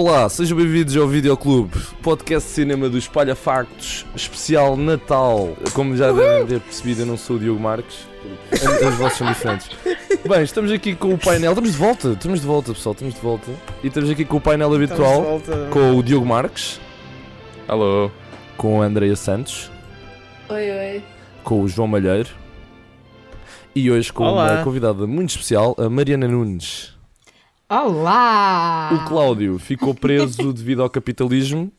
[0.00, 5.56] Olá, sejam bem-vindos ao Videoclube, podcast de cinema do Espalha Factos, especial Natal.
[5.74, 8.06] Como já devem ter percebido, eu não sou o Diogo Marques,
[8.52, 9.68] as vozes são diferentes.
[10.24, 13.20] Bem, estamos aqui com o painel, estamos de volta, estamos de volta pessoal, estamos de
[13.20, 13.50] volta.
[13.82, 16.80] E estamos aqui com o painel habitual, com o Diogo Marques,
[17.66, 18.08] Alô.
[18.56, 19.68] com a Andreia Santos,
[20.48, 21.02] Oi, oi.
[21.42, 22.28] com o João Malheiro
[23.74, 24.52] e hoje com Olá.
[24.52, 26.96] uma convidada muito especial, a Mariana Nunes.
[27.68, 28.90] Olá!
[28.94, 31.70] O Cláudio ficou preso devido ao capitalismo.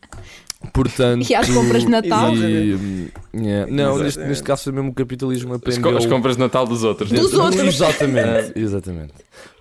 [0.72, 2.32] Portanto, E às compras de Natal?
[2.36, 4.28] e, hum, yeah, não, neste, Exatamente.
[4.28, 5.96] neste caso foi mesmo o capitalismo aprendeu.
[5.96, 7.10] as compras de Natal dos outros.
[7.10, 7.62] Dos outros.
[7.74, 9.14] Exatamente, exatamente.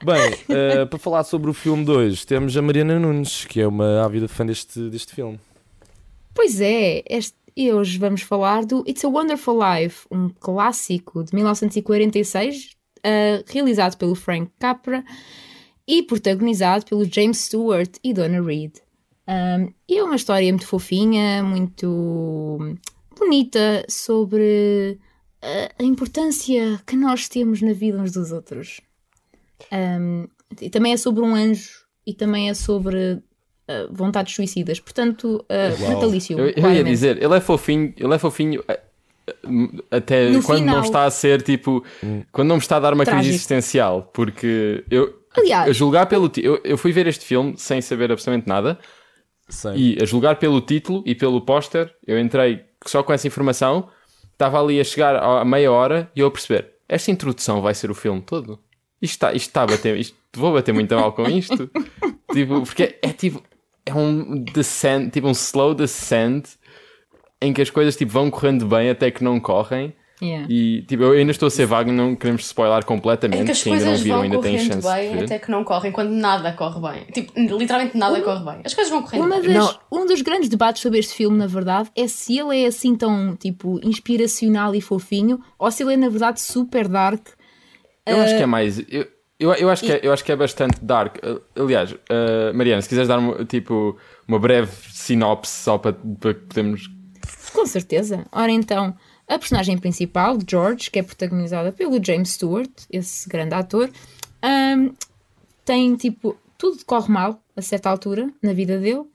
[0.04, 4.04] Bem, eh, para falar sobre o filme 2, temos a Mariana Nunes, que é uma
[4.04, 5.40] ávida fã deste, deste filme.
[6.34, 11.34] Pois é, este- e hoje vamos falar do It's a Wonderful Life, um clássico de
[11.34, 12.72] 1946,
[13.06, 15.04] ah, realizado pelo Frank Capra
[15.90, 18.76] e protagonizado pelo James Stewart e Donna Reed.
[19.28, 22.78] Um, e é uma história muito fofinha, muito
[23.18, 25.00] bonita sobre
[25.42, 28.82] a, importância que nós temos na vida uns dos outros.
[29.72, 30.28] Um,
[30.62, 33.24] e também é sobre um anjo e também é sobre
[33.68, 34.80] ah, vontades suicidas.
[34.80, 35.94] Portanto, ah, Uau.
[35.94, 36.38] natalício.
[36.38, 38.80] Eu, eu ia dizer, ele é fofinho, ele é fofinho eh,
[39.92, 40.84] até No quando não final.
[40.84, 41.84] está a ser tipo,
[42.32, 43.36] quando não me está a dar uma crise Trágico.
[43.36, 48.12] existencial, porque eu a Aliás, julgar pelo eu, eu fui ver este filme sem saber
[48.12, 48.80] absolutamente nada
[49.48, 49.74] Sim.
[49.76, 53.90] e a julgar pelo título e pelo póster, eu entrei só com essa informação,
[54.32, 57.92] estava ali a chegar a meia hora e eu a perceber, esta introdução vai ser
[57.92, 58.60] o filme todo.
[59.02, 61.70] Isto está, isto está a bater, isto, vou bater muito mal com isto.
[62.34, 63.42] tipo, porque é, tipo,
[63.86, 66.48] é um descent, tipo um slow descent
[67.42, 69.96] em que as coisas tipo, vão correndo bem até que não correm.
[70.22, 70.46] Yeah.
[70.50, 73.42] E tipo, eu ainda estou a ser vago, não queremos spoiler completamente.
[73.42, 75.40] É que as quem ainda não coisas viram vão ainda tem correndo chance bem até
[75.40, 77.06] que não correm, quando nada corre bem.
[77.12, 78.62] Tipo, literalmente nada corre bem.
[78.66, 79.54] As coisas vão correndo Uma bem.
[79.54, 82.96] das- um dos grandes debates sobre este filme, na verdade, é se ele é assim
[82.96, 87.28] tão, tipo, inspiracional e fofinho ou se ele é, na verdade, super dark.
[88.06, 88.80] Eu acho Eh, que é mais.
[88.90, 89.08] Eu,
[89.40, 91.18] eu, eu acho que é, eu acho que é bastante dark.
[91.24, 93.98] Uh, Aliás, uh, Mariana, se quiseres dar uma, tipo,
[94.28, 96.90] uma breve sinopse só para, para podermos.
[97.54, 98.26] Com certeza.
[98.32, 98.96] Ora então,
[99.30, 103.90] a personagem principal, George, que é protagonizada pelo James Stewart, esse grande ator,
[104.42, 104.90] ahm,
[105.64, 106.36] tem tipo.
[106.58, 109.06] Tudo corre mal a certa altura na vida dele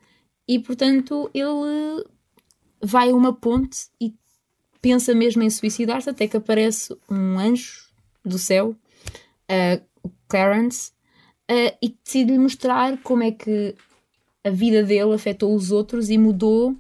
[0.48, 2.06] e, portanto, ele
[2.80, 4.14] vai a uma ponte e
[4.80, 7.90] pensa mesmo em suicidar-se até que aparece um anjo
[8.24, 8.74] do céu,
[10.02, 10.92] o Clarence,
[11.48, 13.74] ah, e decide-lhe mostrar como é que
[14.42, 16.74] a vida dele afetou os outros e mudou.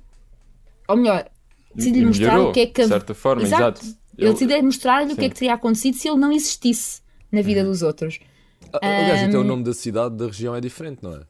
[0.88, 1.28] Ou melhor,
[1.74, 2.82] decide-lhe mostrar o que é que.
[2.82, 3.80] De certa forma, exato.
[3.84, 3.96] Ele
[4.28, 7.00] Ele- decide mostrar-lhe o que é que teria acontecido se ele não existisse
[7.32, 8.20] na vida dos outros.
[8.72, 11.20] Ah, Aliás, até o nome da cidade, da região é diferente, não é?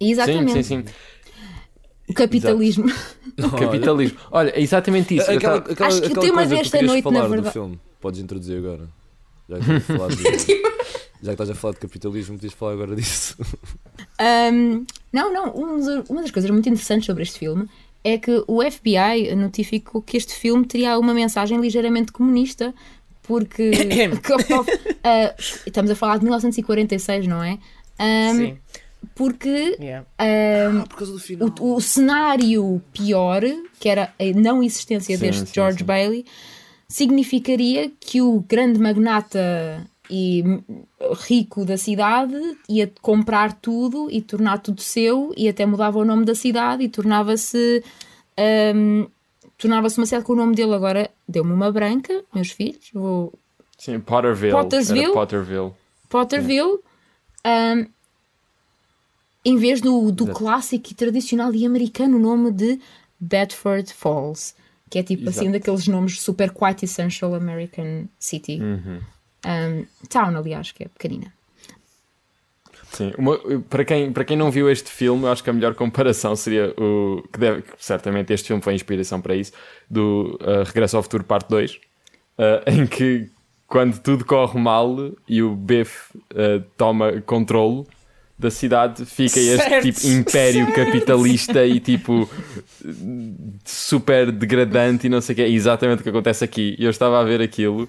[0.00, 0.52] Exatamente.
[0.52, 0.94] Sim, sim, sim.
[2.08, 2.86] O capitalismo.
[3.38, 4.18] O capitalismo.
[4.30, 5.30] Olha, é exatamente isso.
[5.30, 8.20] Eu Aquela, tava- aquela, Acho que que tu desta querias noite, na verdade- filme, podes
[8.20, 8.88] introduzir agora.
[9.48, 10.22] Já que, estás a falar de-
[11.22, 13.36] já que estás a falar de capitalismo, de falar agora disso.
[14.20, 15.54] Um, não, não.
[15.56, 17.68] um uma das coisas muito interessantes sobre este filme
[18.04, 22.74] é que o FBI notificou que este filme teria uma mensagem ligeiramente comunista,
[23.22, 23.70] porque.
[25.06, 25.34] Ah,
[25.66, 27.58] estamos a falar de 1946, não é?
[28.00, 28.58] Um, Sim.
[29.14, 30.06] Porque Yeah.
[30.72, 31.52] um, Por causa do final.
[31.60, 33.42] o, o cenário pior,
[33.78, 35.84] que era a não existência Sim, deste sim, George sim.
[35.84, 36.24] Bailey,
[36.88, 40.44] significaria que o grande magnata e
[41.26, 42.36] rico da cidade
[42.68, 46.88] ia comprar tudo e tornar tudo seu e até mudava o nome da cidade e
[46.88, 47.82] tornava-se
[48.74, 49.06] hum,
[49.56, 53.32] tornava-se uma cidade com o nome dele agora deu-me uma branca, meus filhos vou
[53.78, 54.52] Sim, Potterville.
[54.52, 55.12] Pottersville?
[55.12, 55.72] Potterville.
[56.08, 56.78] Potterville,
[57.46, 57.86] um,
[59.44, 60.38] em vez do, do Exato.
[60.38, 62.80] clássico e tradicional e americano nome de
[63.20, 64.54] Bedford Falls,
[64.88, 65.52] que é tipo assim Exato.
[65.52, 68.58] daqueles nomes super quite essential American City.
[68.60, 69.00] Uhum.
[69.44, 71.32] Um, town, aliás, que é pequenina.
[72.92, 73.38] Sim, uma-
[73.68, 76.72] para, quem, para quem não viu este filme, eu acho que a melhor comparação seria
[76.78, 77.22] o.
[77.32, 79.52] que deve, que certamente este filme foi inspiração para isso,
[79.90, 81.78] do uh, Regresso ao Futuro Parte 2, uh,
[82.70, 83.28] em que
[83.66, 84.96] quando tudo corre mal
[85.28, 87.84] e o Biff uh, toma controlo
[88.38, 92.28] da cidade, fica este Certo, tipo império capitalista e tipo
[93.64, 95.42] super degradante e não sei o que.
[95.42, 96.76] É exatamente o que acontece aqui.
[96.78, 97.88] E eu estava a ver aquilo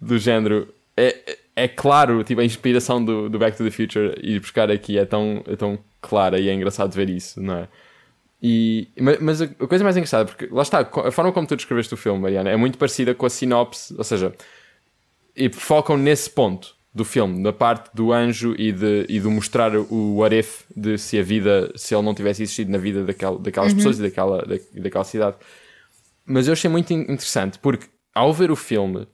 [0.00, 0.68] do género.
[0.96, 4.98] É, é claro, tipo, a inspiração do, do Back to the Future ir buscar aqui
[4.98, 7.68] é tão, é tão clara e é engraçado ver isso, não é?
[8.42, 11.92] E, ma- mas a coisa mais engraçada, porque lá está, a forma como tu descreveste
[11.94, 14.32] o filme, Mariana, é muito parecida com a sinopse, ou seja,
[15.34, 19.74] e focam nesse ponto do filme, da parte do anjo e de, e de mostrar
[19.76, 23.38] o what if de se a vida, se ele não tivesse existido na vida daquela,
[23.38, 25.36] daquelas pessoas e daquela, da, daquela cidade.
[26.24, 29.06] Mas eu achei muito in- interessante porque ao ver o filme,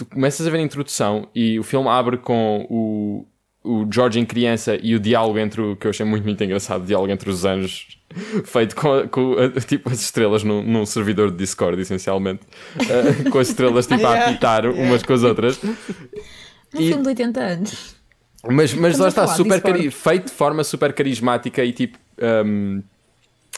[0.00, 3.26] tu começas a ver a introdução e o filme abre com o,
[3.62, 6.82] o George em criança e o diálogo entre o que eu achei muito, muito engraçado,
[6.82, 7.98] o diálogo entre os anjos,
[8.44, 9.34] feito com, com
[9.66, 12.40] tipo as estrelas num, num servidor de Discord, essencialmente,
[12.78, 15.62] Eh, com as estrelas tipo a apitar umas com as outras.
[15.62, 17.96] Um E- filme de 80 anos.
[18.42, 21.98] Mas, mas Estamos lá está, super cari- feito de forma super carismática e tipo
[22.46, 22.82] hum,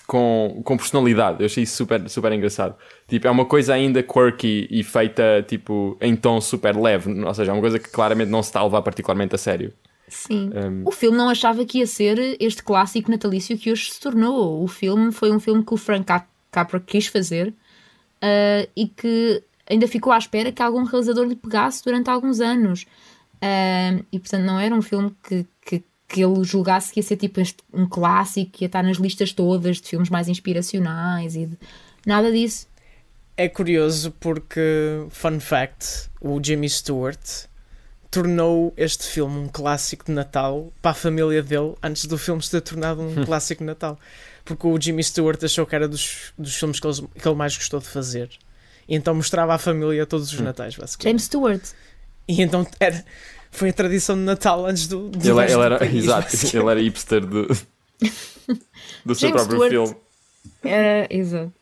[0.07, 1.41] com, com personalidade.
[1.41, 2.75] Eu achei isso super, super engraçado.
[3.09, 7.51] Tipo, é uma coisa ainda quirky e feita tipo em tom super leve, ou seja,
[7.51, 9.73] é uma coisa que claramente não se está a levar particularmente a sério.
[10.09, 10.51] Sim.
[10.55, 14.63] Um, O filme não achava que ia ser este clássico natalício que hoje se tornou.
[14.63, 17.55] O filme foi um filme que o Frank Cap- Capra quis fazer
[18.21, 22.85] ah, e que ainda ficou à espera que algum realizador lhe pegasse durante alguns anos.
[23.41, 25.47] Ah, e portanto não era um filme que,
[26.13, 27.41] que, ele julgasse que ia ser tipo
[27.73, 31.59] um clássico, que ia estar nas listas todas de filmes mais inspiracionais e de-
[32.07, 32.67] nada disso.
[33.37, 37.19] É curioso porque, fun fact, o Jimmy Stewart
[38.11, 42.51] tornou este filme um clássico de Natal para a família dele antes do filme se
[42.51, 43.99] ter tornado um clássico de Natal.
[44.45, 47.57] Porque o Jimmy Stewart achou que era dos, dos filmes que ele, que ele mais
[47.57, 48.29] gostou de fazer.
[48.87, 51.05] E então mostrava à família todos os Natais, basicamente.
[51.11, 51.63] James Stewart.
[52.29, 53.03] E então era,
[53.53, 55.09] foi a tradição de Natal antes do.
[55.09, 57.47] do ele, resto ele era, país, exato, ele era hipster do,
[59.07, 59.71] do seu James próprio Stewart.
[59.71, 59.97] filme.
[60.65, 61.53] Era, exato.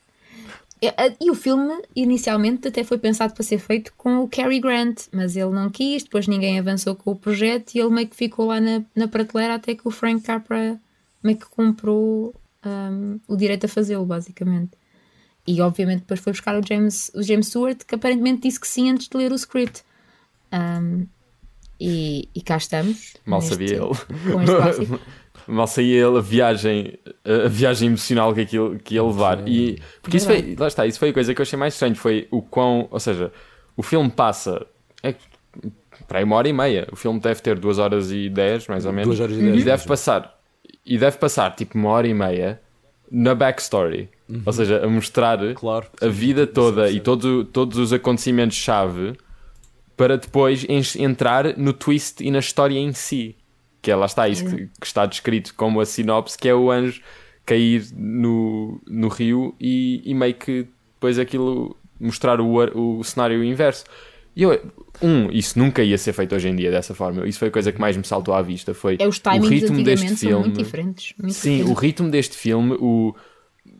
[0.83, 4.61] E, a- e o filme, inicialmente, até foi pensado para ser feito com o Cary
[4.61, 8.17] Grant, mas ele não quis, depois ninguém avançou com o projeto e ele meio que
[8.17, 10.81] ficou lá na, na prateleira até que o Frank Capra
[11.23, 12.35] meio que comprou
[12.65, 14.71] um, o direito a fazê-lo, basicamente.
[15.47, 18.91] E obviamente depois foi buscar o James, o James Stewart, que aparentemente disse que sim
[18.91, 19.83] antes de ler o script.
[20.53, 21.07] Um,
[21.81, 23.15] e, e cá estamos.
[23.25, 24.33] Mal neste- sabia ele.
[24.33, 25.01] Com este clássico.
[25.49, 29.49] Mal saía ele a viagem, a viagem emocional que aquilo que ia levar.
[29.49, 31.97] E, porque isso foi, lá está, isso foi a coisa que eu achei mais estranho.
[31.97, 33.33] Foi o quão, ou seja,
[33.77, 34.65] o filme passa
[35.03, 35.15] é,
[36.07, 36.87] para aí uma hora e meia.
[36.93, 39.09] O filme deve ter duas horas e dez, mais ou menos.
[39.17, 40.39] Duas horas e dez, E deve passar,
[40.87, 42.61] e deve passar tipo uma hora e meia
[43.11, 44.09] na backstory.
[44.47, 45.87] Ou seja, a mostrar Claro.
[46.01, 47.01] a vida toda sim, e sim.
[47.03, 49.15] todo, todos os acontecimentos-chave
[50.01, 53.37] para depois en- entrar no twist e na história em si.
[53.83, 56.71] Que é lá está, isso que, que está descrito como a sinopse, que é o
[56.71, 57.03] anjo
[57.45, 63.85] cair no, no rio e, e meio que depois aquilo mostrar o, o cenário inverso.
[64.35, 64.59] E eu,
[65.03, 67.27] um, isso nunca ia ser feito hoje em dia dessa forma.
[67.29, 68.73] Isso foi a coisa que mais me saltou à vista.
[68.73, 70.45] Foi É, os o timings ritmo deste filme.
[70.47, 71.13] muito diferentes.
[71.19, 73.15] muito Sim, o ritmo deste filme, o,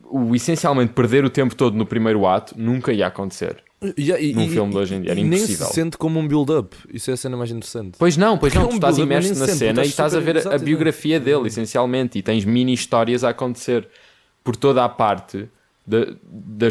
[0.03, 3.63] o essencialmente perder o tempo todo no primeiro ato, nunca ia acontecer.
[3.97, 5.65] E, e, Num e- filme de hoje em dia, era e nem impossível.
[5.65, 6.75] se sente como um build-up.
[6.93, 7.95] Isso é a cena mais interessante.
[7.97, 10.47] Pois não, pois não, É um tu estás imerso na cena e estás a ver
[10.47, 13.87] a biografia dele, essencialmente, e tens mini histórias a acontecer
[14.43, 15.49] por toda a parte
[15.87, 16.67] da, da,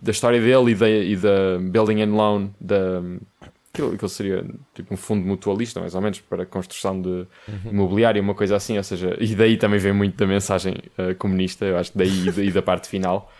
[0.00, 3.02] da história dele e da, e da Building and Loan, da,
[3.72, 4.42] aquilo, aquilo seria
[4.74, 7.26] tipo um fundo mutualista, mais ou menos, para a construção de Uhum.
[7.70, 11.66] imobiliário, uma coisa assim, ou seja, e daí também vem muito da mensagem eh, comunista,
[11.66, 13.30] eu acho que daí da- e da parte final.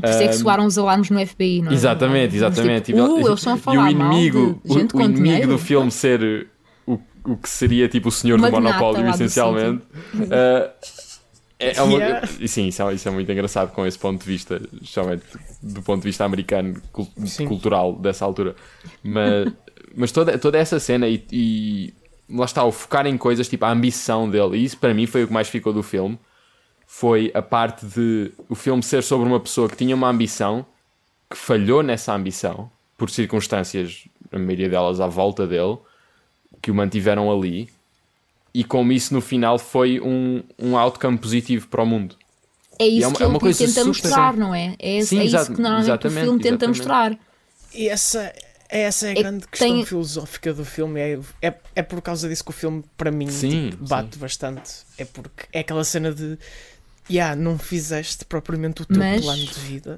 [0.00, 1.74] Por isso é que soaram os alarmes no FBI, não é?
[1.74, 2.86] Exatamente, exatamente.
[2.86, 5.22] Tipo, uh, eles estão a e falar o inimigo, mal de gente o, o inimigo
[5.24, 5.48] dinheiro.
[5.48, 6.48] do filme ser
[6.86, 9.82] o, o que seria tipo o senhor do Magnata monopólio, lá do essencialmente.
[10.14, 10.70] uh,
[11.60, 12.28] é, é uma, Yeah.
[12.38, 15.24] e Sim, isso é, isso é muito engraçado com esse ponto de vista, justamente
[15.60, 17.46] do ponto de vista americano, cul- Sim.
[17.46, 18.54] cultural dessa altura.
[19.02, 19.52] Mas,
[19.96, 21.94] mas toda, toda essa cena e, e
[22.30, 25.24] lá está, o focar em coisas, tipo a ambição dele, e isso para mim foi
[25.24, 26.16] o que mais ficou do filme.
[26.90, 30.64] Foi a parte de o filme ser sobre uma pessoa que tinha uma ambição,
[31.30, 35.76] que falhou nessa ambição, por circunstâncias, a maioria delas à volta dele,
[36.62, 37.68] que o mantiveram ali,
[38.54, 42.16] e como isso no final foi um, um outcome positivo para o mundo.
[42.78, 44.74] É E isso é uma- que é uma coisa tenta super- mostrar, não é?
[44.78, 46.68] É, Sim, é isso que normalmente o filme tenta exatamente.
[46.78, 47.18] mostrar.
[47.74, 48.32] E essa,
[48.70, 50.98] essa é a É grande que questão tem- filosófica do filme.
[51.00, 54.72] É, é, é por causa disso que o filme, para mim, Sim, tipo, bate bastante.
[54.96, 56.38] É porque é aquela cena de.
[57.10, 59.96] Yeah, não fizeste propriamente o teu Mas- plano de vida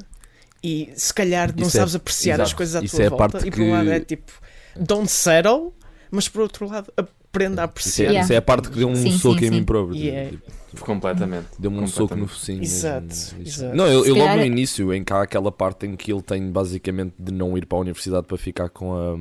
[0.63, 2.57] e se calhar não Isso é- sabes apreciar as exato.
[2.57, 3.29] coisas à Isso tua é a volta.
[3.31, 4.33] parte E por um lado que- é tipo,
[4.79, 5.73] don't settle,
[6.11, 8.05] mas por outro lado, aprenda a Isso é, apreciar.
[8.05, 8.25] Yeah.
[8.25, 9.65] isso é a parte que deu um Sim, soco sim, em mim sim.
[9.65, 9.97] próprio.
[9.97, 10.33] E é-
[10.71, 11.49] Tipo, Completamente.
[11.59, 12.63] Deu-me um soco no focinho.
[12.63, 13.43] Exato, mesmo.
[13.45, 13.75] Exato.
[13.77, 16.23] Não, eu, eu logo no é- início, em que há aquela parte em que ele
[16.23, 19.17] tem basicamente de não ir para a universidade para ficar com, a,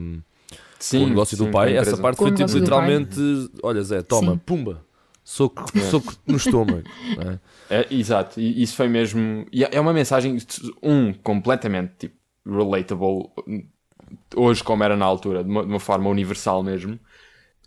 [0.79, 3.19] Sim, com o negócio sim, do pai, essa parte foi tipo literalmente:
[3.63, 4.41] olha, Zé, toma, Sim.
[4.45, 4.85] pumba,
[5.29, 6.89] soco, soco no estômago.
[7.15, 7.39] não é?
[7.69, 9.45] É, exato, e isso foi mesmo.
[9.51, 10.37] e é é uma mensagem,
[10.81, 13.29] um, completamente tipo, relatable,
[14.35, 16.99] hoje como era na altura, de uma, de uma forma universal mesmo.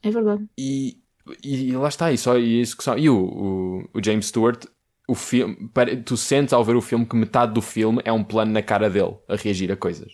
[0.03, 0.49] É verdade.
[0.59, 0.99] E,
[1.43, 2.97] e lá está, e só e isso que só.
[2.99, 4.65] E o, o, o James Stewart,
[5.09, 5.71] o filme,
[6.05, 8.91] tu sentes ao ver o filme que metade do filme é um plano na cara
[8.91, 10.13] dele a reagir a coisas.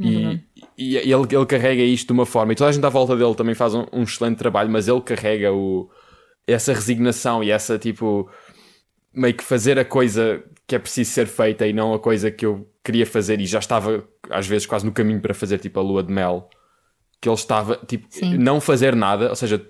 [0.00, 0.42] É E,
[0.76, 3.34] e ele, ele carrega isto de uma forma, e toda a gente à volta dele
[3.34, 5.90] também faz um, um excelente trabalho, mas ele carrega o,
[6.46, 8.30] essa resignação e essa tipo
[9.14, 12.46] meio que fazer a coisa que é preciso ser feita e não a coisa que
[12.46, 15.82] eu queria fazer e já estava às vezes quase no caminho para fazer tipo a
[15.82, 16.48] lua de mel
[17.20, 18.36] que ele estava tipo Sim.
[18.38, 19.64] não fazer nada, ou seja,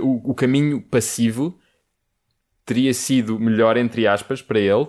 [0.00, 1.58] o, o caminho passivo
[2.64, 4.86] teria sido melhor entre aspas para ele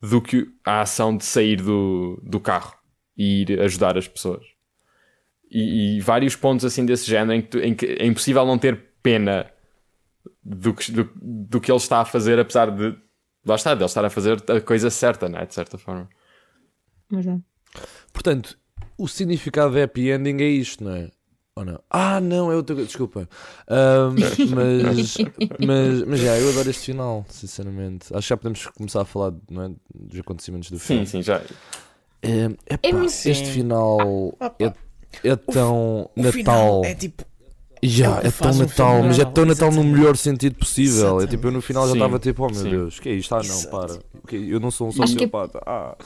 [0.00, 2.74] do que a ação de sair do, do carro
[3.16, 4.44] e ir ajudar as pessoas.
[5.50, 8.56] E, e vários pontos assim desse género em que, tu- em que é impossível não
[8.58, 9.46] ter pena
[10.42, 12.96] do que, do, do que ele está a fazer, apesar de
[13.44, 15.46] lá está, de ele estar a fazer a coisa certa, não é?
[15.46, 16.08] De certa forma.
[17.10, 17.42] Verdade.
[18.12, 18.58] Portanto,
[18.98, 21.10] o significado de happy ending é isto, não é?
[21.56, 21.80] Ou não?
[21.90, 23.28] Ah, não, é outra coisa, desculpa.
[24.14, 25.16] Mas,
[25.58, 28.06] mas, mas já, eu adoro este final, sinceramente.
[28.14, 31.06] Acho que já podemos começar a falar não é, dos acontecimentos do Sim, filme.
[31.06, 31.42] sim, já.
[32.22, 33.52] É, epá, É muito- este Sim.
[33.52, 34.72] final Ah, é,
[35.24, 36.32] é tão O Natal.
[36.32, 37.24] final é tipo.
[37.82, 41.20] Já, é é, faz tão um Natal, mas é tão Natal no melhor sentido possível.
[41.20, 42.70] É tipo, eu no final já estava tipo, oh meu sim.
[42.70, 43.34] Deus, que é isto?
[43.34, 43.70] Ah, não, Exato.
[43.70, 44.36] para.
[44.36, 45.60] Eu não sou um que é- sociopata.
[45.66, 45.96] Ah.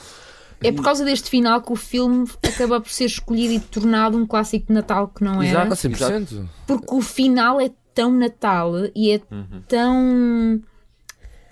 [0.63, 4.25] É por causa deste final que o filme acaba por ser escolhido e tornado um
[4.25, 5.63] clássico de Natal que não era.
[5.63, 6.47] Ah, 100%.
[6.65, 9.61] Porque o final é tão Natal e é Uhum.
[9.67, 10.61] tão.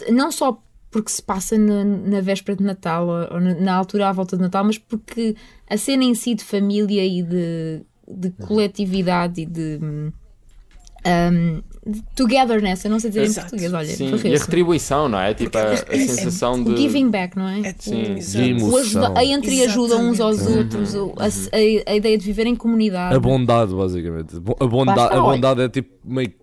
[0.09, 4.11] Não só porque se passa na, na véspera de Natal ou na, na altura à
[4.11, 5.35] volta de Natal, mas porque
[5.69, 9.79] a cena em si de família e de, de coletividade e de.
[11.85, 13.47] de togetherness, eu não sei dizer Exato.
[13.47, 15.33] em português, olha, Sim, e a retribuição, não é?
[15.33, 16.81] Tipo, a, a sensação O de.
[16.81, 17.59] giving back, não é?
[17.59, 18.15] É, Sim.
[18.15, 18.77] De O emoção.
[18.79, 20.75] ajuda, a entre ajuda uns aos Exatamente.
[20.77, 23.15] outros, o- a, a- a ideia de viver em comunidade.
[23.15, 24.37] A bondade, basicamente.
[24.37, 25.35] A bondade, a olha.
[25.35, 26.29] bondade é tipo meio.
[26.29, 26.37] que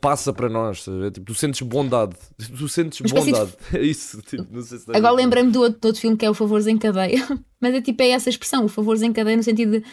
[0.00, 1.10] passa para nós, ver?
[1.10, 2.14] Tipo, tu sentes bondade.
[2.56, 3.52] Tu sentes de- bondade.
[3.74, 4.22] É isso.
[4.22, 6.66] Tipo, não sei se Agora lembrei-me do outro, do outro filme que é o Favores
[6.68, 7.26] em Cadeia,
[7.60, 9.84] mas é tipo é essa expressão, o Favores em Cadeia, no sentido de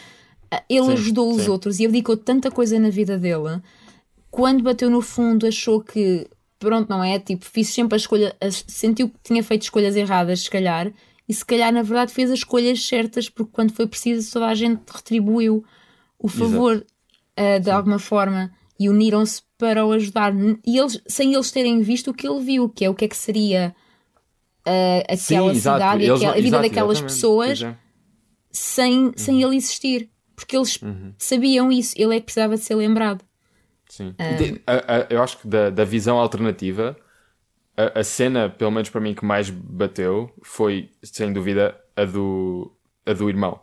[0.69, 1.49] ele Sim, ajudou os sim.
[1.49, 3.61] outros e abdicou tanta coisa na vida dele.
[4.31, 6.27] Quando bateu no fundo, achou que
[6.59, 7.19] pronto, não é?
[7.19, 8.35] Tipo, fiz sempre a escolha,
[8.67, 10.91] sentiu que tinha feito escolhas erradas, se calhar,
[11.27, 14.55] e se calhar na verdade fez as escolhas certas, porque quando foi preciso toda a
[14.55, 15.63] gente retribuiu
[16.19, 16.85] o favor
[17.37, 20.33] ah, de alguma forma e uniram-se para o ajudar.
[20.65, 23.07] E eles, sem eles terem visto o que ele viu, que é o que é
[23.07, 23.75] que seria
[24.65, 27.75] ah, aquela Sim, cidade e aquela- a vida exato, daquelas pessoas é.
[28.51, 30.09] sem, sem ele existir.
[30.35, 30.79] Porque eles
[31.17, 33.23] sabiam isso, ele é que precisava de ser lembrado.
[33.89, 34.13] Sim.
[34.37, 36.97] De- a- a- eu acho que da, da visão alternativa,
[37.77, 42.71] a, a cena, pelo menos para mim, que mais bateu foi, sem dúvida, a do,
[43.05, 43.59] a do irmão.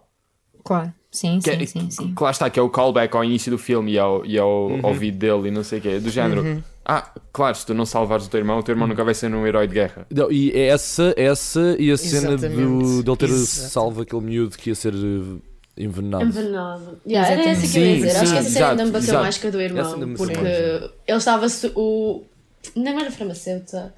[0.64, 2.14] Claro, sim, Que, sim, é- sim, sim.
[2.14, 4.70] que lá está, que é o callback ao início do filme e ao, e ao
[4.84, 6.62] ouvido dele e não sei o quê, do género.
[6.84, 9.32] Ah, claro, se tu não salvares o teu irmão, o teu irmão nunca vai ser
[9.34, 10.06] um herói de guerra.
[10.10, 13.02] Não, e é essa, essa e a cena do, Exatamente.
[13.04, 13.70] de ele ter Exato.
[13.70, 15.40] salvo aquele miúdo que ia ser eh,
[15.84, 16.24] envenenado.
[16.24, 17.00] Envenenado.
[17.06, 18.10] Yeah, era essa que eu ia Sim, dizer.
[18.16, 19.22] Acho sim, que essa cena exato, ainda me bateu exato.
[19.22, 20.14] mais que a do irmão.
[20.16, 21.48] Porque mais, ele estava.
[21.48, 22.24] su- O...
[22.76, 23.94] Não era farmacêuta.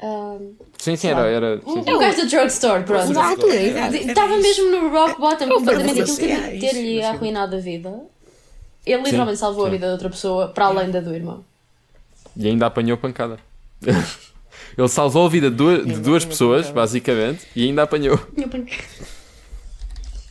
[0.00, 0.36] ah,
[0.78, 1.26] Sim, sim, era.
[1.26, 1.90] era sim, sim.
[1.90, 3.12] é o gajo do drugstore, pronto.
[3.12, 3.94] Da altura, exato.
[3.96, 7.06] Estava mesmo no rock bottom, completamente aquilo ter- É, ter-lhe isso.
[7.08, 7.92] arruinado a vida.
[8.86, 11.44] Ele literalmente salvou a vida de outra pessoa, para além da do irmão.
[12.36, 13.38] E ainda apanhou pancada.
[14.76, 18.18] Ele salvou a vida de duas, de duas pessoas, basicamente, e ainda apanhou.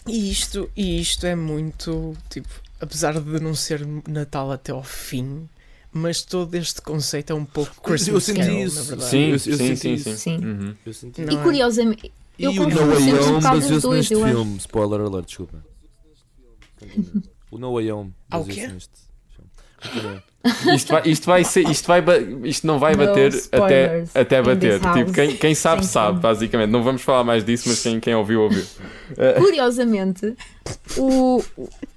[0.08, 5.48] E isto, e isto é muito, tipo, apesar de não ser Natal até ao fim,
[5.92, 8.76] mas todo este conceito é um pouco Christmas senti Carol, isso.
[8.76, 9.10] na verdade.
[9.10, 10.10] Sim, eu- eu sim, senti sim, isso.
[10.12, 10.18] sim.
[10.18, 10.46] Sim.
[10.46, 10.76] Uhum.
[10.86, 11.22] Eu senti.
[11.22, 14.34] Não E curiosamente, eu e o No Way Home baseou-se neste eu acho.
[14.36, 14.58] filme.
[14.58, 15.64] Spoiler alert, desculpa.
[17.52, 18.92] O No Way Home Ah, o baseou-se neste
[19.92, 20.22] filme.
[20.76, 22.04] Isto vai, isto vai ser, isto vai,
[22.44, 24.80] isto não vai No bater até, spoilers até in bater.
[24.80, 26.22] Tipo, quem, quem sabe, Sim, sabe, sim.
[26.22, 26.70] basicamente.
[26.70, 28.66] Não vamos falar mais disso, mas quem, quem ouviu, ouviu.
[29.38, 30.36] Curiosamente,
[30.98, 31.42] o-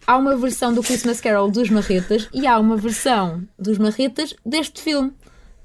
[0.06, 4.80] há uma versão do Christmas Carol dos Marretas e há uma versão dos Marretas deste
[4.80, 5.12] filme.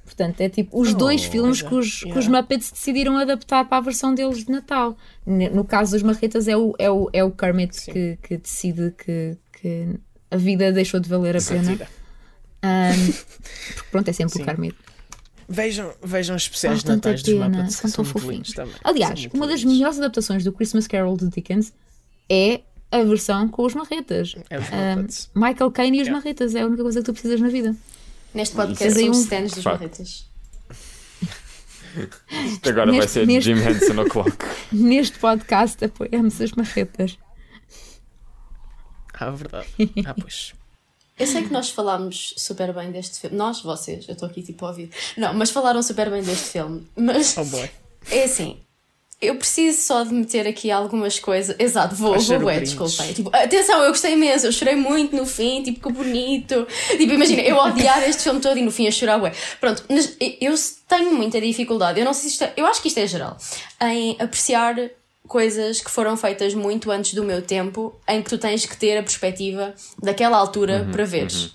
[0.04, 2.42] Portanto, é tipo os dois filmes que os, que os yeah.
[2.42, 4.98] Muppets decidiram adaptar para a versão deles de Natal.
[5.26, 9.38] No caso dos Marretas, é o, é o, é o Kermit que, que decide que,
[9.62, 9.88] que
[10.30, 11.78] a vida deixou de valer a pena.
[12.64, 13.12] Ahm,
[13.76, 14.42] porque pronto, é sempre Sim.
[14.44, 14.76] o Kermit.
[15.50, 18.54] Vejam, vejam os especiais de Natais dos pena, Muppets, que são são tão fofinhos.
[18.54, 18.76] também.
[18.84, 19.74] Aliás, São uma das lindos.
[19.78, 21.74] melhores adaptações do Christmas Carol de Dickens
[22.30, 24.36] é a versão com os marretas.
[24.50, 25.30] É os Muppets.
[25.36, 26.24] Michael Caine e os Yeah.
[26.24, 27.76] marretas é a única coisa que tu precisas na vida.
[28.34, 29.80] Neste podcast somos um- stands dos Facto.
[29.80, 30.26] barretas.
[32.46, 34.32] Isto agora vai Neste- ser neste- Jim Henson O'Clock.
[34.72, 37.18] Neste podcast apoiamos as marretas.
[39.14, 39.68] Ah, verdade.
[40.06, 40.54] Ah, pois.
[41.22, 43.38] Eu sei que nós falámos super bem deste filme.
[43.38, 44.90] Nós, vocês, eu estou aqui tipo a ouvir.
[45.16, 46.88] Não, mas falaram super bem deste filme.
[46.96, 47.70] Mas Oh boy.
[48.10, 48.58] é assim.
[49.22, 51.56] Eu preciso só de meter aqui algumas coisas.
[51.60, 53.14] Exato, vou, ser vou, é, desculpem.
[53.14, 56.68] Tipo, atenção, eu gostei imenso, eu chorei muito no fim, tipo, que bonito.
[56.98, 59.32] Tipo, imagina, eu odiar este filme todo e no fim a chorar, ué.
[59.60, 60.56] Pronto, mas eu
[60.90, 63.38] tenho muita dificuldade, eu não sei se isto é, eu acho que isto é geral,
[63.80, 64.76] em apreciar
[65.28, 68.98] coisas que foram feitas muito antes do meu tempo, em que tu tens que ter
[68.98, 71.52] a perspectiva daquela altura para veres.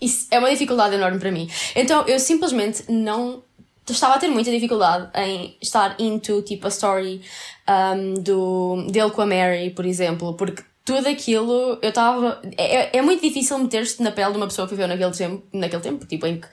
[0.00, 1.50] Isso é uma dificuldade enorme para mim.
[1.74, 3.42] Então eu simplesmente não
[3.88, 7.20] estava a ter muita dificuldade em estar into tipo a story
[7.68, 12.40] um, do, dele com a Mary, por exemplo, porque tudo aquilo eu estava.
[12.56, 15.82] É, é muito difícil meter-se na pele de uma pessoa que viveu naquele tempo, naquele
[15.82, 16.46] tempo tipo em que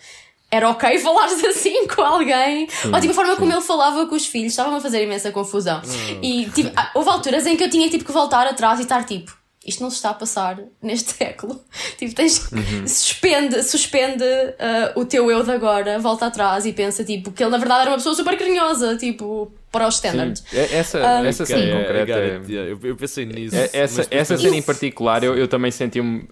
[0.52, 4.26] era ok falares assim com alguém, ou tipo a forma como ele falava com os
[4.26, 5.82] filhos, estava-me a fazer imensa confusão.
[6.22, 9.04] E tipo, ah, houve alturas em que eu tinha tipo que voltar atrás e estar
[9.06, 9.36] tipo.
[9.68, 11.60] Isto não se está a passar neste século.
[11.98, 12.48] Tipo, tens.
[12.86, 14.24] Suspende, suspende
[14.60, 17.82] ah, o teu eu de agora, volta atrás e pensa, tipo, que ele na verdade
[17.82, 20.44] era uma pessoa super carinhosa, tipo, para os standards.
[20.48, 23.56] Sim, é- essa, Ah, essa cena em concreto é- eu, eu pensei nisso.
[23.56, 26.28] É- essa, essa cena em particular, eu, eu também senti um,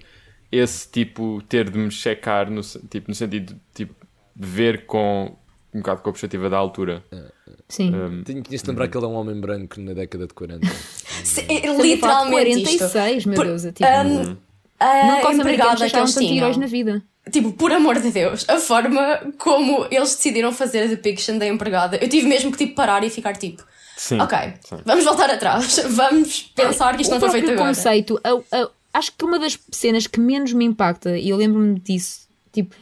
[0.51, 4.02] esse tipo, ter de me checar, no, tipo, no sentido de tipo, de
[4.36, 5.36] ver com
[5.74, 7.04] um bocado com a perspectiva da altura.
[7.68, 7.94] Sim.
[7.96, 10.68] Um, Tinha tinhas de lembrar que ele é um homem branco na década de 40.
[11.24, 12.78] Se- Estamos a falar de literalmente isto.
[12.90, 13.66] 46, meu Deus.
[13.66, 14.38] é Tipo, Um,
[14.80, 16.86] a nunca os americanos empregada que deixaram eles heróis na tinham.
[16.86, 17.04] vida.
[17.32, 21.96] Tipo, por amor de Deus, a forma como eles decidiram fazer a depiction da empregada,
[21.98, 23.63] eu tive mesmo que tipo parar e ficar tipo,
[23.96, 24.20] sim.
[24.20, 24.75] ok, sim.
[24.86, 27.68] vamos voltar atrás, vamos pensar que isto o não foi feito agora.
[27.70, 31.80] conceito, a- a- acho que uma das cenas que menos me impacta, e eu lembro-me
[31.80, 32.75] disso, tipo,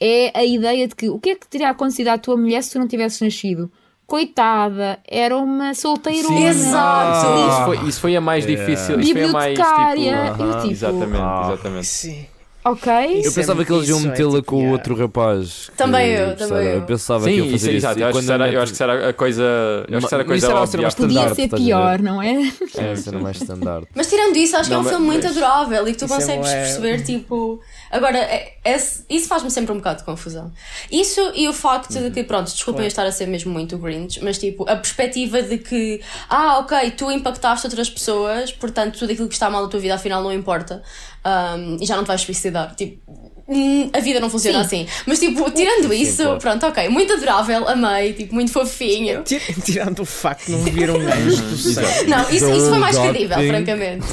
[0.00, 2.72] é a ideia de que o que é que teria acontecido à tua mulher se
[2.72, 3.70] tu não tivesses nascido?
[4.06, 6.48] Coitada, era uma solteirona.
[6.48, 7.26] Exato.
[7.26, 9.00] Sim, isso, foi, isso foi a mais difícil.
[9.00, 10.30] Isso foi a mais Bibliotecária.
[10.30, 10.42] tipo.
[10.44, 11.48] Eu, tipo, Exatamente, Ah.
[11.52, 11.86] exatamente.
[11.86, 12.26] Sim.
[12.64, 12.92] Ok.
[12.92, 14.72] Eu Isso é- pensava que eles iam isso é metê-la tipo, com o yeah.
[14.72, 15.68] outro rapaz.
[15.70, 16.82] que- Também eu, que também era- eu.
[16.82, 17.76] pensava que Sim, iam isso, fazer isso.
[17.78, 17.98] exato.
[17.98, 19.42] E Eu acho, que mete- eu acho que será a coisa.
[19.42, 20.80] Eu acho que será a coisa isso era a óbvia.
[20.82, 22.52] mais Podia ser pior, não é?
[22.76, 23.86] É a cena mais standard.
[23.94, 25.98] Mas tirando isso, acho que é Não, um mas- filme muito mas- adorável e que
[25.98, 27.60] tu Isso é consegues bué- perceber, tipo.
[27.96, 28.76] Agora, é- é-
[29.10, 30.52] isso faz-me sempre um bocado de confusão.
[30.90, 34.22] Isso e o facto de que, pronto, desculpem eu estar a ser mesmo muito Grinch,
[34.22, 39.28] mas tipo, a perspectiva de que, ah, ok, tu impactaste outras pessoas, portanto, tudo aquilo
[39.28, 40.82] que está mal na tua vida afinal não importa
[41.24, 42.74] um, e já não te vais suicidar.
[42.74, 43.00] Tipo.
[43.48, 44.86] hum, A vida não funciona assim.
[45.06, 46.38] Mas, tipo, tirando isso, claro.
[46.40, 46.88] pronto, ok.
[46.88, 49.22] Muito adorável, amei, tipo, muito fofinho.
[49.22, 51.84] Tir- Tirando o facto de não vir um anjo do céu.
[52.08, 54.06] Não, isso, isso foi mais credível, francamente.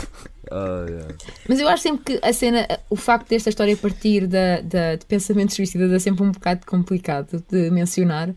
[0.53, 1.15] Yeah.
[1.47, 5.05] Mas eu acho sempre que a cena, o facto desta história partir da, da, de
[5.05, 8.33] pensamentos suicidas é sempre um bocado complicado de mencionar.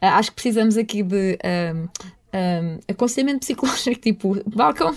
[0.00, 1.88] Ah, acho que precisamos aqui de ahm,
[2.32, 4.94] ahm, aconselhamento psicológico, tipo, balcão,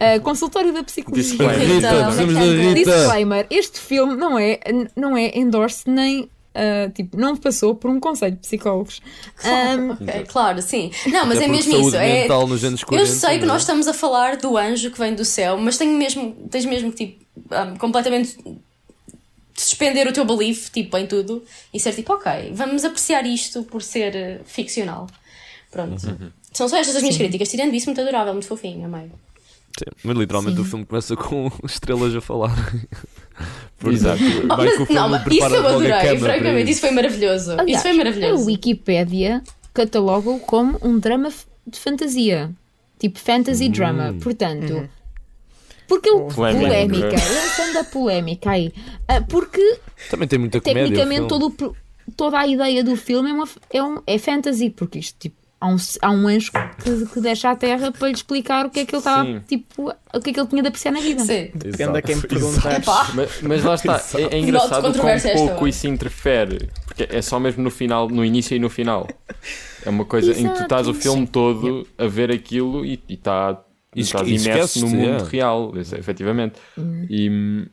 [0.00, 1.24] ah, consultório da psicologia.
[1.24, 2.74] Disclaimer.
[2.74, 2.90] Rita.
[2.90, 4.60] Disclaimer: este filme não é,
[4.94, 6.28] não é endorse nem.
[6.54, 9.02] Ah, tipo, não passou por um conselho de psicólogos.
[9.42, 10.90] Ahm, Ok, claro, sim.
[11.06, 11.96] Não, mas é porque mesmo isso.
[11.96, 13.02] É, mental nos anos 40.
[13.02, 13.46] eu sei que é?
[13.46, 16.92] nós estamos a falar do anjo que vem do céu, mas tenho mesmo, tens mesmo
[16.92, 18.36] que tipo, um, completamente
[19.56, 23.82] suspender o teu belief tipo, em tudo e ser tipo, ok, vamos apreciar isto por
[23.82, 25.08] ser ficcional.
[25.70, 26.06] Pronto.
[26.06, 26.30] Uhum.
[26.52, 27.48] São só estas as minhas críticas.
[27.48, 29.10] Tirando isso, muito adorável, muito fofinho, amei.
[29.76, 30.62] Sim, mas literalmente Sim.
[30.62, 32.54] o filme começa com estrelas a falar.
[33.86, 34.20] Exato.
[34.44, 36.70] Oh, mas- o não, mas isso eu a adorei, francamente, isso.
[36.72, 37.52] isso foi maravilhoso.
[37.52, 38.46] aliás, isso foi A maravilhoso.
[38.46, 39.42] Wikipédia
[39.74, 41.28] cataloga-o como um drama
[41.66, 42.50] de fantasia.
[42.98, 44.14] Tipo fantasy drama.
[44.22, 44.88] Portanto.
[45.86, 46.32] Porque ele.
[46.32, 46.66] Polémica.
[46.68, 47.08] Polémica.
[47.08, 48.72] Lançando a polémica aí.
[49.06, 49.78] Ah, porque
[50.10, 50.84] Também tem muita comédia.
[50.84, 51.28] o tecnicamente filme.
[51.28, 51.76] todo o
[52.16, 55.68] toda a ideia do filme é, uma, é, um, é fantasy, porque isto tipo, há,
[55.68, 58.86] um, há um anjo que, que deixa a Terra para lhe explicar o que é
[58.86, 61.24] que ele estava tipo, o que é que ele tinha de apreciar na vida.
[61.24, 61.50] Sim.
[61.54, 63.14] Depende a quem Exato, perguntar.
[63.14, 67.38] Mas, mas lá está, é, é engraçado como esta pouco isso interfere, porque é só
[67.40, 69.08] mesmo no final, no início e no final.
[69.84, 71.26] É uma coisa em que tu Exato, estás o filme sim.
[71.26, 73.62] todo a ver aquilo e, e, tá,
[73.94, 75.28] e E estás imerso no mundo é.
[75.28, 76.54] real, isso, efetivamente.
[76.78, 77.06] Hum.
[77.08, 77.68] E,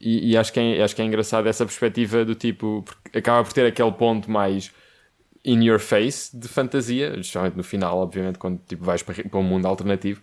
[0.00, 3.44] e, e acho, que é, acho que é engraçado essa perspectiva do tipo, porque acaba
[3.44, 4.72] por ter aquele ponto mais
[5.44, 9.42] in your face de fantasia, justamente no final, obviamente, quando tipo, vais para, para um
[9.42, 10.22] mundo alternativo.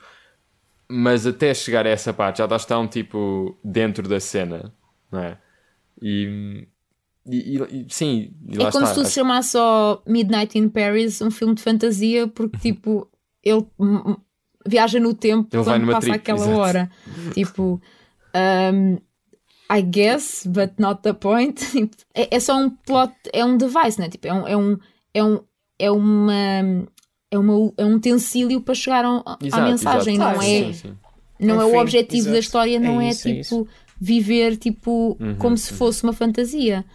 [0.91, 4.73] Mas até chegar a essa parte já estás tão tipo dentro da cena,
[5.11, 5.37] não é?
[6.01, 6.67] E,
[7.27, 8.85] e, e- sim, e É como está.
[8.87, 13.07] se tu se chamasse só Midnight in Paris, um filme de fantasia, porque tipo,
[13.43, 13.65] ele
[14.65, 16.57] viaja no tempo Ele quando passa trip, aquela exato.
[16.57, 16.91] hora.
[17.33, 17.81] Tipo,
[18.73, 18.97] um,
[19.71, 21.59] I guess, but not the point.
[21.71, 24.09] Tipo, é, é só um plot, é um device, né?
[24.09, 24.77] Tipo, é um, é um,
[25.19, 25.39] é um,
[25.77, 26.33] é uma,
[27.31, 30.29] é uma, é um utensílio para chegar a- à Exato, mensagem, exato.
[30.31, 30.63] não Claro, é?
[30.65, 30.93] Sim, sim.
[31.39, 32.39] não é o Enfim, objetivo da exato.
[32.39, 33.67] história, não É é, isso, é tipo
[34.01, 36.85] viver tipo como se fosse uma fantasia.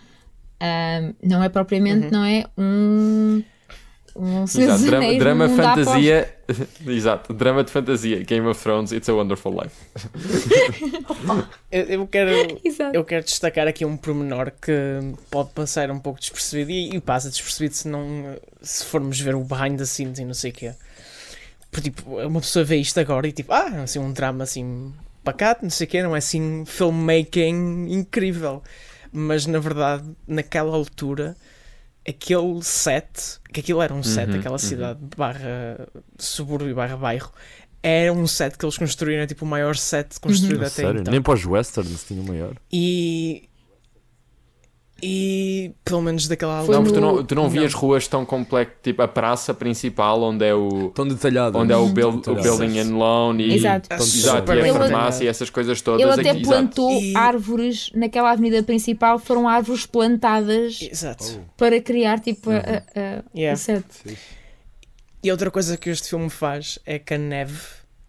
[0.61, 3.43] Ahm, não é propriamente, não é um.
[4.17, 6.35] Um Exato, drama, drama fantasia.
[6.87, 8.23] Exato, drama de fantasia.
[8.23, 9.75] Game of Thrones, It's a Wonderful Life.
[11.73, 12.61] Eu, eu quero.
[12.65, 12.95] Exato.
[12.95, 14.73] eu quero destacar aqui um pormenor que
[15.29, 19.43] pode passar um pouco despercebido e, e passa despercebido se não se formos ver o
[19.43, 20.75] behind the scenes e não sei o quê.
[21.73, 24.93] Porque tipo, uma pessoa vê isto agora e tipo, ah, assim, um drama assim
[25.25, 28.63] pacato, não sei o quê, não é assim filmmaking incrível.
[29.11, 31.37] Mas na verdade, naquela altura,
[32.07, 34.59] aquele set, que aquilo era um set, Uhum, aquela uhum.
[34.59, 35.89] cidade barra
[36.19, 37.33] subúrbio barra bairro,
[37.83, 41.01] era um set que eles construíram, é tipo o maior set construído A até sério?
[41.01, 41.13] então.
[41.13, 42.55] Nem para os westerns tinha maior.
[42.73, 43.49] E.
[45.07, 45.73] E.
[45.85, 47.51] Pelo menos daquela Foi Não, porque tu não, tu não Não.
[47.51, 51.59] vias ruas tão complexas, tipo a praça principal, onde é o, Tão detalhado.
[51.59, 53.93] onde é o, build, o building and loan e, Exato.
[53.93, 56.01] Exato, super e a farmácia e essas coisas todas.
[56.01, 61.41] Ele até aqui, plantou E- árvores naquela avenida principal, foram árvores plantadas Exato.
[61.57, 63.55] para criar tipo a, a- a- Yeah.
[63.55, 63.85] o set.
[65.23, 67.59] E outra coisa que este filme faz é que a neve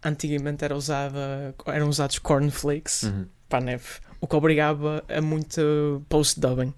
[0.04, 1.54] antigamente era usada.
[1.66, 3.26] eram usados cornflakes Uhum.
[3.48, 3.84] para a neve,
[4.26, 6.74] o que obrigava a muito post-dubbing.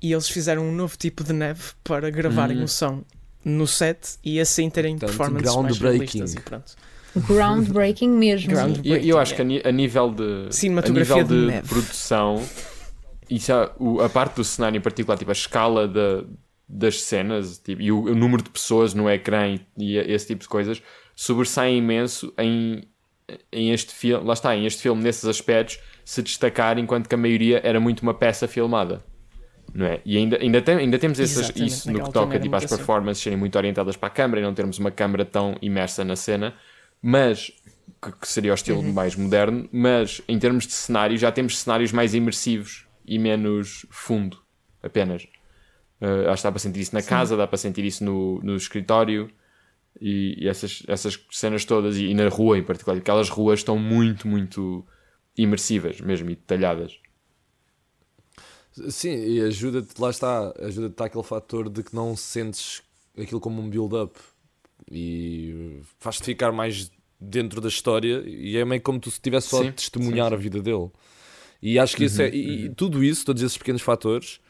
[0.00, 2.64] E eles fizeram um novo tipo de neve para gravarem Hum.
[2.64, 3.02] o som
[3.44, 6.18] no set e assim terem Portanto, performances mais groundbreaking.
[6.18, 6.72] realistas e pronto.
[7.26, 8.50] Groundbreaking mesmo.
[8.52, 11.46] Ground- E eu, eu acho que a, a nível de, a Cinematografia nível de de,
[11.46, 11.68] neve.
[11.68, 12.42] produção,
[13.30, 16.24] isso é, o- a parte do cenário em particular, tipo a escala da-
[16.68, 20.42] das cenas tipo, e o, o número de pessoas no ecrã e, e esse tipo
[20.42, 20.82] de coisas
[21.14, 22.82] sobressai imenso em,
[23.52, 24.24] em este filme.
[24.26, 28.00] Lá está, em este filme, nesses aspectos, se destacar, enquanto que a maioria era muito
[28.02, 29.02] uma peça filmada.
[29.74, 30.00] Não é?
[30.04, 32.76] E ainda, ainda, tem- ainda temos essas- isso no que toca tipo, às assim.
[32.76, 36.14] performances serem muito orientadas para a câmara e não termos uma câmara tão imersa na
[36.14, 36.54] cena,
[37.02, 37.50] mas
[38.02, 38.92] que, que seria o estilo Uhum.
[38.92, 44.38] mais moderno, mas em termos de cenário já temos cenários mais imersivos e menos fundo
[44.82, 45.24] apenas.
[46.00, 48.54] Uh, acho que dá para sentir isso na casa, dá para sentir isso no, no
[48.56, 49.30] escritório
[50.00, 53.78] e, e essas, essas cenas todas, e, e na rua em particular, aquelas ruas estão
[53.78, 54.86] muito, muito
[55.36, 56.98] imersivas mesmo e detalhadas.
[58.90, 62.82] Sim, e ajuda-te, lá está, ajuda-te aquele fator de que não sentes
[63.16, 64.18] aquilo como um build-up
[64.90, 69.62] e faz-te ficar mais dentro da história e é meio como tu se estivesse só
[69.62, 70.90] Sim, a testemunhar sim, a vida dele.
[71.62, 74.40] E acho que isso é, e, e tudo isso, todos esses pequenos fatores,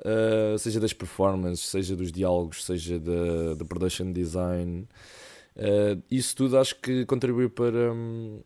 [0.00, 4.86] uh, seja das performances, seja dos diálogos, seja da, da production design,
[5.56, 8.40] uh, isso tudo acho que contribui para, hum,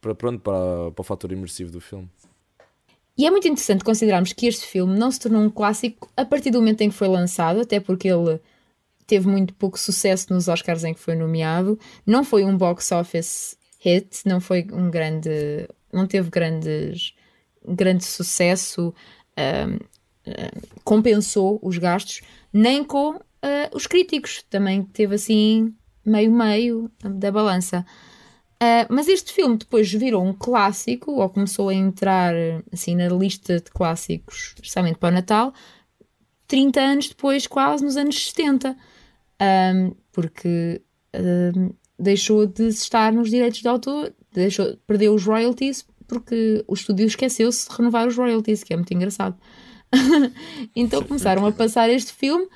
[0.00, 2.08] para, pronto, para, para o fator imersivo do filme.
[3.16, 6.50] E é muito interessante considerarmos que este filme não se tornou um clássico a partir
[6.50, 8.40] do momento em que foi lançado, até porque ele
[9.06, 13.58] teve muito pouco sucesso nos Oscars em que foi nomeado, não foi um box office
[13.78, 17.12] hit, não foi um grande, não teve grandes,
[17.66, 18.94] grande sucesso,
[19.36, 19.78] ahm,
[20.26, 22.20] ah, compensou os gastos,
[22.52, 27.84] nem com ah, os críticos, também teve assim meio-meio da balança.
[28.62, 32.34] Uh, mas este filme depois virou um clássico, ou começou a entrar
[32.70, 35.54] assim na lista de clássicos, especialmente para o Natal,
[36.46, 38.76] 30 anos depois, quase nos anos 70,
[39.40, 40.82] Um, porque
[41.16, 47.06] um, deixou de estar nos direitos de autor, deixou, perdeu os royalties, porque o estúdio
[47.06, 49.38] esqueceu-se de renovar os royalties, que é muito engraçado.
[50.76, 52.46] então começaram a passar este filme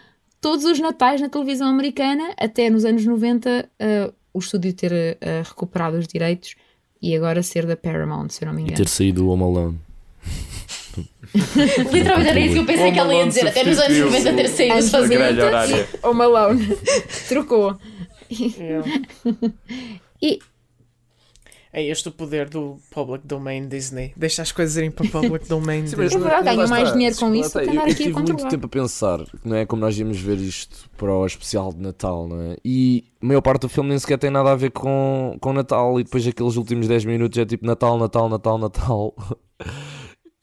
[0.40, 5.42] todos os natais na televisão americana, até nos anos 90 uh, o estúdio ter uh,
[5.49, 6.55] recuperado os direitos
[7.01, 8.77] e agora ser da Paramount, se eu não me E engano.
[8.77, 9.79] ter saído o Home Alone.
[11.92, 13.49] Literalmente era isso que eu pensei que ela ia dizer.
[13.49, 15.18] Até nos anos 90 ter saído Anos de fazer.
[15.18, 15.88] 90 grelha horária.
[15.92, 16.77] e Home Alone.
[17.29, 17.79] Trocou.
[20.23, 20.38] E
[21.77, 24.13] É este o poder do public domain Disney.
[24.17, 26.21] Deixa as coisas irem para public domain Sim, É Disney.
[26.23, 27.97] verdade, ganham lá mais está, dinheiro com isso do que eu- andar eu aqui a
[28.07, 29.67] tive muito tempo a pensar, não é?
[29.67, 32.57] Como nós íamos ver isto para o especial de Natal, não é?
[32.65, 35.99] E a maior parte do filme nem sequer tem nada a ver com, com Natal.
[35.99, 39.15] E depois aqueles últimos 10 minutos é tipo Natal, Natal, Natal, Natal.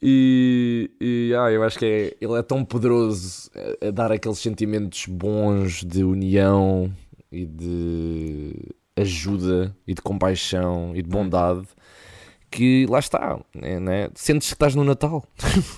[0.04, 3.48] E, e ah, eu acho que é, ele é tão poderoso
[3.80, 6.92] a, a dar aqueles sentimentos bons de união
[7.30, 8.52] e de
[8.96, 11.66] ajuda e de compaixão e de bondade
[12.50, 14.08] que lá está, né, né?
[14.14, 15.24] sentes que estás no Natal.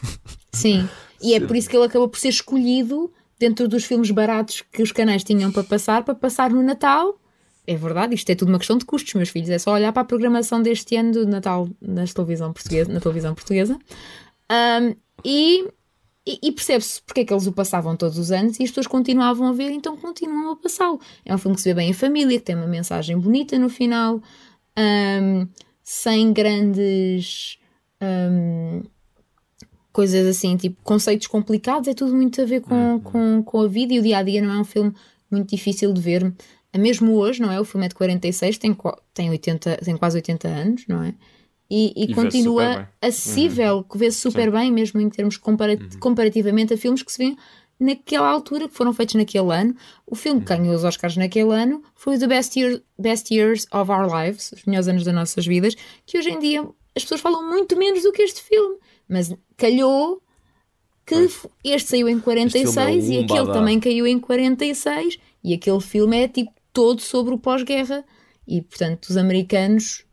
[0.52, 0.88] Sim,
[1.22, 4.82] e é por isso que ele acabou por ser escolhido dentro dos filmes baratos que
[4.82, 7.16] os canais tinham para passar, para passar no Natal.
[7.66, 9.48] É verdade, isto é tudo uma questão de custos, meus filhos.
[9.48, 13.34] É só olhar para a programação deste ano de Natal nas televisão portuguesa, na televisão
[13.34, 13.78] portuguesa
[14.48, 15.66] Ahm, e,
[16.26, 18.86] e, e percebe-se porque é que eles o passavam todos os anos e as pessoas
[18.86, 21.00] continuavam a ver, então continuam a passá-lo.
[21.24, 23.68] É um filme que se vê bem em família, que tem uma mensagem bonita no
[23.68, 24.22] final.
[24.76, 25.46] Ahm,
[25.82, 27.58] sem grandes
[28.00, 28.82] hum,
[29.92, 33.92] coisas assim, tipo conceitos complicados, é tudo muito a ver com, com, com a vida
[33.92, 34.94] e o dia a dia não é um filme
[35.30, 36.34] muito difícil de ver.
[36.76, 37.60] Mesmo hoje, não é?
[37.60, 38.76] O filme é de 46, tem,
[39.12, 41.14] tem, 80, tem quase 80 anos, não é?
[41.70, 42.62] E, e E continua
[43.00, 47.36] acessível, que vê-se super bem, mesmo em termos compara- comparativamente a filmes que se vêem
[47.80, 49.74] naquela altura, que foram feitos naquele ano.
[50.06, 53.66] O filme que ganhou os Oscars naquele ano foi o The Best, Year- Best Years
[53.72, 55.74] of Our Lives, os melhores anos das nossas vidas,
[56.06, 56.62] que hoje em dia
[56.96, 58.76] as pessoas falam muito menos do que este filme.
[59.08, 60.22] Mas calhou
[61.06, 61.28] que
[61.64, 65.80] este saiu em 46 Este filme é e aquele também caiu em 46 e aquele
[65.80, 68.04] filme é tipo todo sobre o pós-guerra.
[68.46, 70.04] E portanto os americanos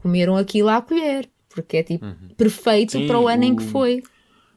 [0.00, 2.04] comeram aquilo à colher porque é tipo
[2.36, 4.02] perfeito Sim, para o ano em que o- foi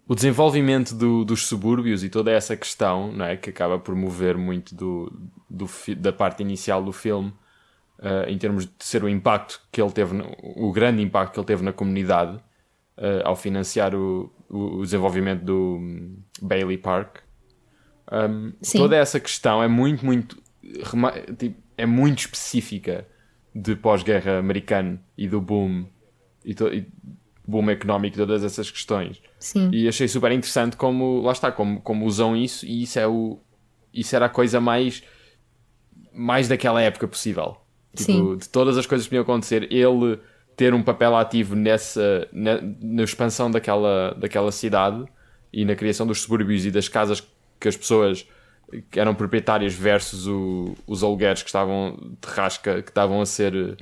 [0.08, 3.38] o desenvolvimento do- dos subúrbios e toda essa questão, não é?
[3.38, 5.12] Que acaba por mover muito do,
[5.50, 5.66] do
[5.98, 7.34] da parte inicial do filme,
[8.02, 10.16] eh, em termos de ser o impacto que ele teve,
[10.58, 12.40] o grande impacto que ele teve na comunidade,
[12.98, 17.18] eh, ao financiar o, o- o desenvolvimento do hum, Bailey Park.
[18.12, 20.38] Um, toda essa questão é muito, muito,
[21.38, 23.08] tipo, é muito específica
[23.54, 25.86] de pós-guerra americano e do boom
[26.44, 26.86] e, e
[27.48, 29.22] boom económico todas essas questões.
[29.40, 33.08] sim E achei super interessante como, lá está, como, como usam isso e isso é
[33.08, 33.40] o
[33.94, 35.04] isso era a coisa mais
[36.14, 37.58] mais daquela época possível.
[37.96, 38.38] Tipo, Sim.
[38.38, 40.20] de todas as coisas que podiam acontecer, ele
[40.56, 45.06] ter um papel ativo nessa na, na expansão daquela, daquela cidade
[45.52, 47.22] e na criação dos subúrbios e das casas
[47.60, 48.28] que as pessoas
[48.90, 53.78] que eram proprietárias versus o- os alugueres que estavam de rasca, que estavam a ser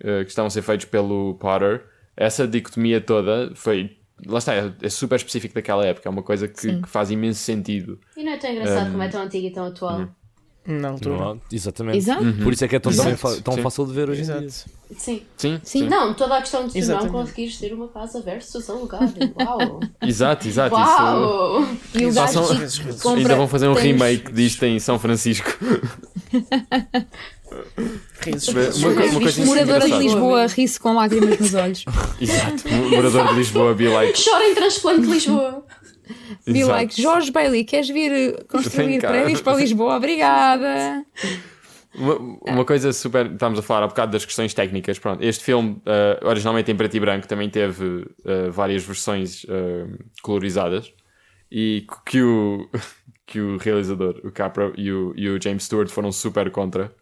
[0.00, 1.84] eh, que estavam a ser feitos pelo Potter.
[2.16, 3.96] Essa dicotomia toda foi
[4.26, 7.40] lá está, é, é super específico daquela época, é uma coisa que, que faz imenso
[7.40, 8.00] sentido.
[8.16, 10.08] E não é tão engraçado como é tão antigo e tão atual.
[10.66, 11.16] Na altura.
[11.16, 11.98] Não Exatamente.
[11.98, 12.24] Exato.
[12.42, 13.40] Por isso é que é tão, Exato.
[13.42, 13.62] tão Sim.
[13.62, 14.34] fácil de ver hoje em dia.
[14.42, 14.70] Exato.
[14.96, 15.22] Sim.
[15.36, 15.88] Sim, Sim.
[15.88, 19.02] Não, toda a questão de tu não conseguires ter uma casa versus alugar.
[19.40, 19.80] Uau!
[20.02, 20.74] Exato, exato.
[20.76, 21.66] Isso, Uau!
[21.94, 22.40] e o gajo
[23.02, 25.50] compra- ainda vão fazer um tens- remake disto em São Francisco.
[28.20, 28.48] Risos,
[28.78, 29.98] Uma- uma co- uma coisa moradora de.
[29.98, 31.84] Lisboa ri-se com lágrimas nos olhos.
[32.20, 32.68] Exato.
[32.90, 34.22] Morador de Lisboa be like.
[34.24, 35.64] Chora em transplante de Lisboa.
[36.46, 36.72] Be Exato.
[36.72, 39.96] like, Jorge Bailey, queres vir eh, construir prédios para Lisboa?
[39.96, 41.04] Obrigada.
[41.96, 42.14] Uma,
[42.46, 43.32] uma coisa super.
[43.32, 44.98] Estamos a falar há bocado das questões técnicas.
[44.98, 49.86] Pronto, este filme, eh, originalmente em preto e branco, também teve eh, várias versões eh,
[50.22, 50.92] colorizadas
[51.50, 52.68] e que o,
[53.24, 56.94] que o realizador, o Capra e o, e o James Stewart foram super contra.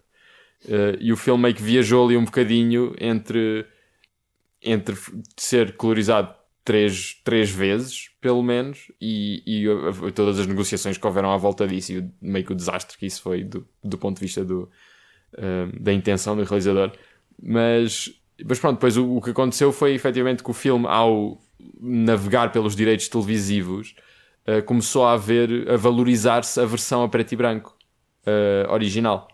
[0.98, 3.66] E o filme meio que viajou ali um bocadinho entre,
[4.62, 4.96] entre
[5.36, 11.36] ser colorizado três, três vezes, pelo menos, e, e todas as negociações que houveram à
[11.36, 14.22] volta disso e o- meio que o desastre que isso foi do, do ponto de
[14.22, 14.70] vista do,
[15.34, 16.92] uh, da intenção do realizador.
[17.40, 18.10] Mas,
[18.44, 21.38] mas pronto, depois o, o que aconteceu foi efetivamente que o filme, ao
[21.80, 23.94] navegar pelos direitos televisivos,
[24.48, 27.76] uh, começou a haver, a valorizar-se a versão a preto e branco
[28.26, 29.28] uh, original.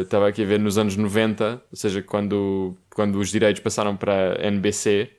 [0.00, 4.40] Estava aqui a ver nos anos 90, ou seja, quando, quando os direitos passaram para
[4.42, 5.10] a NBC,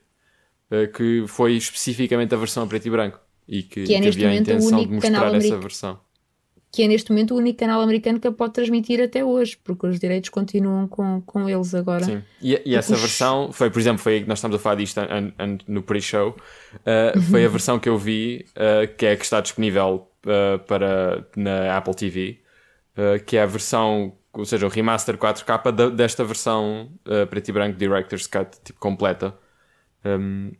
[0.94, 3.20] que foi especificamente a versão a preto e branco.
[3.46, 5.98] E que, Que é que havia a intenção de mostrar essa versão.
[6.70, 9.86] Que é neste momento o único canal americano que a pode transmitir até hoje, porque
[9.86, 12.04] os direitos continuam com, com eles agora.
[12.04, 12.22] Sim.
[12.42, 15.32] E, e essa Os- versão foi, por exemplo, foi nós estamos a falar disto an-
[15.38, 16.36] an- no pre-show.
[16.74, 20.58] uh, foi a versão que eu vi, uh, que é a que está disponível uh,
[20.66, 22.40] para na Apple TV,
[23.26, 26.90] que é a versão, ou seja, o remaster 4K da- desta versão
[27.30, 29.34] preto e branco Director's Cut, tipo completa,
[30.04, 30.52] um,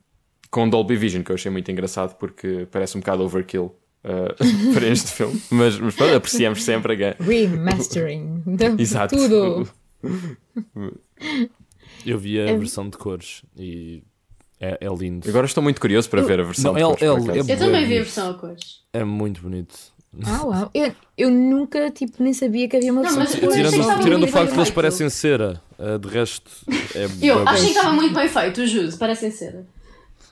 [0.50, 3.74] com Dolby Vision, que eu achei muito engraçado porque parece um bocado overkill.
[4.04, 4.34] uh,
[4.74, 8.42] para este filme, mas, mas pronto, apreciamos sempre a Remastering.
[8.78, 9.14] Exato.
[9.16, 9.68] Tudo.
[12.06, 14.02] Eu vi a É- versão de cores e
[14.60, 15.28] é, é lindo.
[15.28, 17.86] Agora estou muito curioso para ver a versão Não, de cores, é- é- Eu também
[17.86, 18.82] vi a versão a cores.
[18.92, 19.76] É muito bonito.
[20.24, 20.70] Ah, uau.
[20.74, 24.02] Eu, eu nunca, tipo, nem sabia que havia uma Não, mas achei que Tirando, estava
[24.02, 26.50] tirando o facto que eles parecem cera, uh, de resto
[26.94, 29.64] é Eu achei que estava muito bem feito, juro, parecem ser.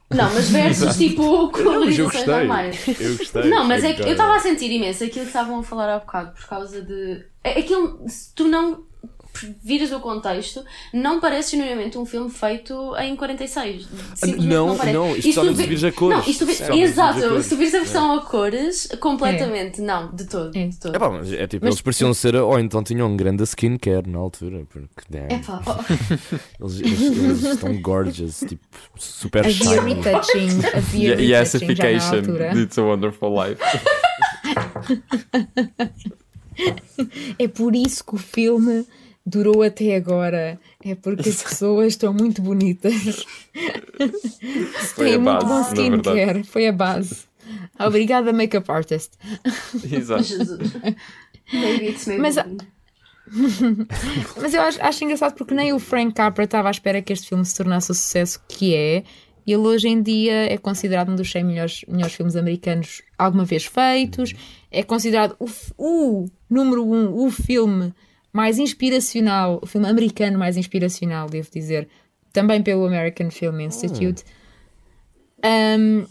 [0.09, 3.01] Não, mas versus tipo Não, mas eu colorizações normais.
[3.01, 3.51] Eu gostei.
[3.51, 5.99] Não, mas é que eu estava a sentir imenso aquilo que estavam a falar há
[5.99, 7.25] bocado por causa de.
[7.43, 8.86] é- Aquilo, se tu não
[9.63, 13.87] viras o contexto, não parece genuinamente um filme feito em 46.
[14.15, 14.95] Simplesmente não, parece.
[14.97, 16.19] não, E se tu especialmente se vires a cores.
[16.19, 17.45] Não, isto vi- exato, vires a cores.
[17.45, 19.81] se tu vires a versão a cores, completamente.
[19.81, 20.57] Não, de todo.
[20.57, 20.67] É.
[20.69, 20.95] De todo.
[20.95, 24.09] É pá, mas é tipo, Mas- eles pareciam ser, ou então tinham um grande skincare
[24.09, 25.75] na altura, porque damn, Epá, oh,
[26.65, 28.65] eles, eles- eles estão gorgeous, tipo,
[28.97, 29.95] super shiny.
[29.95, 33.61] retouching, havia E, e a retouching já It's a Wonderful Life.
[37.39, 38.87] É por isso que o filme
[39.27, 43.27] durou até agora é porque as pessoas estão muito bonitas.
[44.95, 46.45] Foi Têm a muito bom skincare.
[46.45, 47.25] Foi a base.
[47.79, 49.13] Obrigada, makeup artist.
[49.91, 50.23] Exato.
[50.23, 50.73] Jesus.
[51.53, 52.23] Maybe it's maybe.
[52.23, 52.37] Mas,
[54.41, 57.29] Mas eu acho, acho engraçado porque nem o Frank Capra estava à espera que este
[57.29, 59.03] filme se tornasse o sucesso que é.
[59.47, 63.65] Ele hoje em dia é considerado um dos 100 melhores, melhores filmes americanos alguma vez
[63.65, 64.35] feitos.
[64.73, 67.95] É considerado o, o número um, o filme
[68.37, 71.89] mais inspiracional, o filme americano mais inspiracional, devo dizer,
[72.35, 74.23] também pelo American Film Institute.
[75.43, 76.05] Um,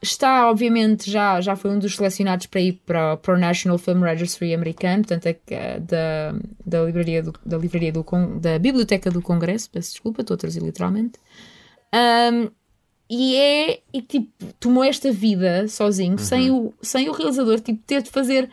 [0.00, 4.00] está, obviamente, já, já foi um dos selecionados para ir para, para o National Film
[4.00, 8.06] Registry americano, portanto, é, da, da livraria, do, da, livraria do,
[8.40, 11.18] da Biblioteca do Congresso, peço desculpa, estou a traduzir literalmente.
[11.92, 12.48] Um,
[13.10, 18.02] e é, e tipo, tomou esta vida sozinho, sem, o, sem o realizador, tipo, ter
[18.02, 18.48] de fazer.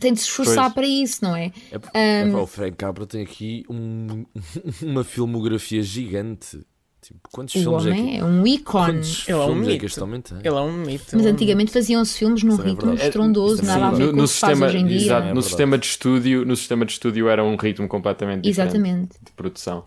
[0.00, 0.74] Tem de se esforçar Pois.
[0.74, 1.50] para isso, não é?
[1.94, 4.24] É, é o Frank Capra tem aqui um-
[4.82, 6.60] uma filmografia gigante.
[7.00, 8.62] Tipo, quantos O filmes é que, homem é um ícone.
[8.64, 9.80] quantos Ele é um filmes é mito.
[9.80, 10.38] que este homem tem?
[10.38, 11.04] Ele é um mito.
[11.12, 14.16] Mas é antigamente faziam-se filmes num é ritmo estrondoso, Sim, nada a ver no, com
[14.16, 14.96] no o que se faz sistema, hoje em dia.
[14.96, 18.70] exato, É no sistema de estúdio, no sistema de estúdio era um ritmo completamente diferente
[18.70, 19.84] Exatamente, de produção.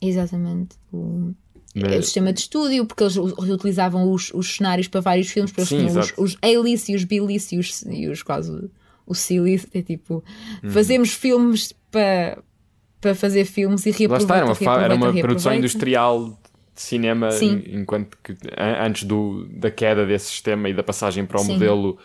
[0.00, 0.76] exatamente.
[0.92, 1.34] O,
[1.74, 5.50] Mas- é o sistema de estúdio, porque eles reutilizavam os, os cenários para vários filmes,
[5.52, 8.70] para eles Sim, tinham os, os A-list e os B-list e os, e os quase
[9.06, 9.68] o- C-list.
[9.74, 10.22] É tipo,
[10.62, 10.70] Uhum.
[10.70, 12.38] fazemos filmes para,
[13.00, 16.28] para fazer filmes e Lá reaproveita, está, era uma, era uma produção industrial
[16.74, 17.62] de cinema, Sim.
[17.66, 21.52] en- enquanto que antes do, da queda desse sistema e da passagem para o Sim.
[21.54, 21.98] modelo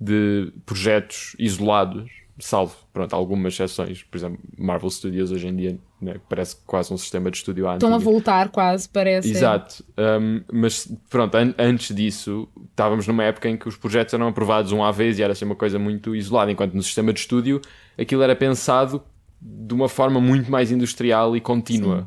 [0.00, 6.16] de projetos isolados, salvo pronto, algumas exceções, por exemplo, Marvel Studios hoje em dia né,
[6.28, 9.28] parece quase um sistema de estúdio à Estão a voltar quase, parece.
[9.30, 9.84] Exato,
[10.20, 14.72] um, mas pronto, an- antes disso estávamos numa época em que os projetos eram aprovados
[14.72, 17.60] um à vez e era assim uma coisa muito isolada, enquanto no sistema de estúdio
[17.96, 19.02] aquilo era pensado
[19.40, 22.06] de uma forma muito mais industrial e contínua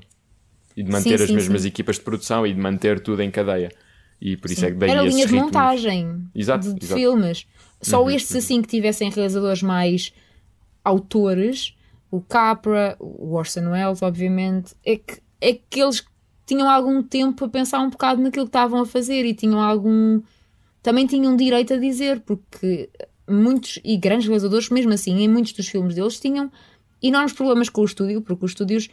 [0.76, 1.68] e de manter Sim, as sim, mesmas sim.
[1.70, 3.72] equipas de produção e de manter tudo em cadeia.
[4.22, 7.00] E por isso é que daí Era linha de ritmos- montagem Exato, de, de exato.
[7.00, 7.48] filmes.
[7.82, 10.14] Só Uhum, estes assim que tivessem realizadores mais
[10.84, 11.75] autores,
[12.16, 16.06] o Capra, o Orson Welles, obviamente, é que, é que eles
[16.46, 20.22] tinham algum tempo a pensar um bocado naquilo que estavam a fazer e tinham algum.
[20.82, 22.90] Também tinham direito a dizer, porque
[23.28, 26.52] muitos e grandes realizadores, mesmo assim, em muitos dos filmes deles, tinham
[27.02, 28.90] enormes problemas com o estúdio, porque os estúdios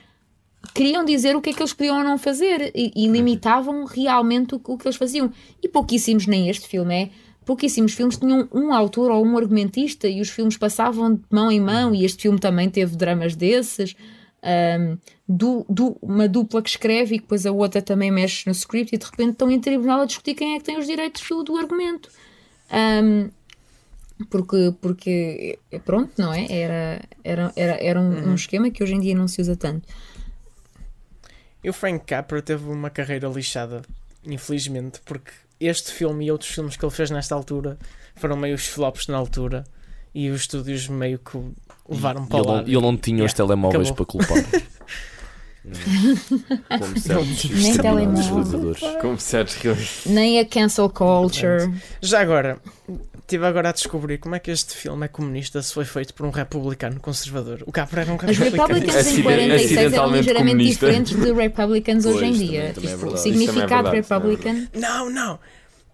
[0.75, 4.55] queriam dizer o que é que eles podiam ou não fazer e, e limitavam realmente
[4.55, 5.31] o, o que eles faziam.
[5.63, 7.11] E pouquíssimos, nem este filme é,
[7.45, 11.61] pouquíssimos filmes tinham um autor ou um argumentista e os filmes passavam de mão em
[11.61, 13.95] mão e este filme também teve dramas desses.
[14.43, 14.97] ahm,
[15.29, 18.99] du- du- uma dupla que escreve e depois a outra também mexe no script e
[18.99, 21.57] de repente estão em tribunal a discutir quem é que tem os direitos do, do
[21.57, 22.09] argumento.
[22.71, 23.31] Ahm,
[24.31, 26.47] porque, porque é, pronto, não é?
[26.51, 29.89] Era, era, era, era um, um esquema que hoje em dia não se usa tanto.
[31.65, 33.83] E o Frank Capra teve uma carreira lixada,
[34.25, 35.31] infelizmente, porque
[35.67, 37.79] este filme e outros filmes que ele fez nesta altura
[38.17, 39.65] foram meio os flops na altura
[40.15, 41.55] e os estúdios meio que o
[41.89, 42.69] levaram E para lado.
[42.71, 44.07] e ele não tinha os telemóveis acabou.
[44.07, 44.63] para culpar.
[46.79, 48.81] Como certos Nem realizadores.
[49.01, 50.03] Como certos.
[50.07, 51.73] Nem a cancel culture.
[52.01, 52.61] Já agora,
[53.23, 56.27] estive agora a descobrir como é que este filme é comunista se foi feito por
[56.27, 57.63] um republicano conservador.
[57.67, 58.63] O Capra era um Os republicano.
[58.75, 60.87] Republicans em Acident- 46 eram acidentalmente ligeiramente comunista.
[60.87, 62.51] diferentes de Republicans hoje em Pois, dia.
[62.61, 64.67] também- também é Tipo, o também é significado é Republican.
[64.75, 65.39] Não, não.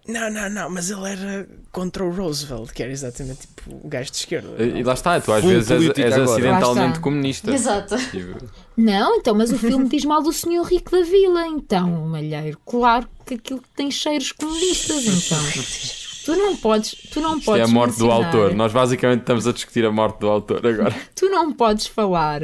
[0.08, 4.10] Não, não, não, mas ele era contra o Roosevelt, que era exatamente tipo o gajo
[4.10, 4.48] de esquerda.
[4.64, 7.52] E lá está, tu às Full vezes és, és acidentalmente comunista.
[7.52, 7.94] Exato.
[8.10, 8.38] Tipo,
[8.74, 11.46] Não, então, mas o filme diz mal do senhor rico da vila.
[11.48, 15.04] Então, Malheiro, claro que aquilo tem cheiros comunistas.
[15.04, 15.38] Então,
[16.32, 16.94] tu não podes.
[17.10, 18.54] Tu não Isto é podes a morte do mencionar- autor.
[18.54, 20.94] Nós basicamente estamos a discutir a morte do autor agora.
[21.16, 22.40] Tu não podes falar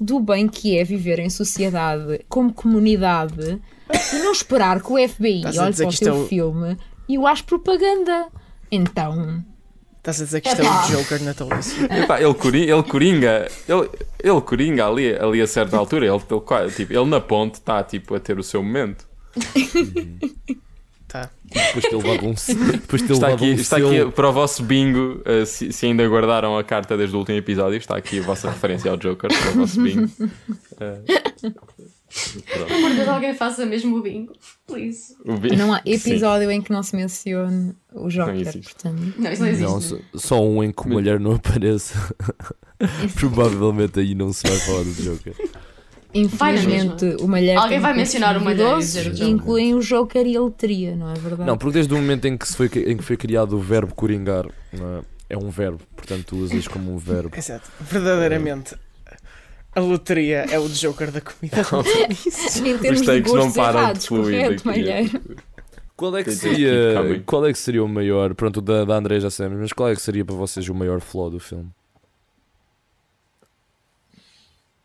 [0.00, 3.60] do bem que é viver em sociedade como comunidade
[4.12, 6.76] e não esperar que o FBI olhe para o que isto é teu filme
[7.08, 8.26] e o ache propaganda.
[8.72, 9.44] Então,
[9.98, 11.84] Estás a dizer que isto é o Joker natalício.
[11.92, 13.90] Epá, ele, cori- ele coringa, ele,
[14.22, 16.06] ele coringa ali, ali a certa altura.
[16.06, 19.06] Ele, ele, tipo, ele na ponte está tipo, a ter o seu momento.
[21.08, 21.30] Tá.
[21.42, 22.34] Depois de ter levado um,
[22.72, 25.22] depois ter Está aqui, um está aqui para o vosso bingo.
[25.26, 28.48] uh, se, se ainda guardaram a carta desde o último episódio, está aqui a vossa
[28.52, 30.04] referência ao Joker para o vosso bingo.
[30.04, 31.50] Uh,
[32.52, 32.68] pronto.
[32.82, 34.34] Por Deus, alguém faça mesmo o bingo.
[34.66, 35.14] Please.
[35.24, 35.92] O bingo- não há Sim.
[35.92, 38.34] episódio em que não se mencione o Joker.
[38.34, 38.74] existe.
[38.74, 39.62] portanto, Não, isso não existe.
[39.72, 42.14] Não, só, só um em que o mulher não apareça.
[43.16, 45.34] Provavelmente aí não se vai falar do Joker.
[46.14, 49.28] Infelizmente, o Malher Alguém vai mencionar o curso Malher duvidoso dizer o Joker.
[49.28, 51.44] incluem o Joker e a letria, não é verdade?
[51.44, 53.94] Não, porque desde o momento em que, se foi, em que foi criado o verbo
[53.94, 55.02] coringar, é?
[55.30, 57.36] é um verbo, portanto tu usas como um verbo.
[57.36, 57.70] Exato.
[57.80, 58.74] Verdadeiramente.
[59.74, 61.58] A loteria é o Joker da comida.
[61.60, 64.66] Em termos Os de takes não param de errados, fluir correto.
[64.66, 65.36] Malheiro?
[65.94, 69.18] Qual é que seria, qual é que seria o maior, pronto, o da, da André
[69.20, 71.68] já sabemos, mas qual é que seria para vocês o maior flaw do filme?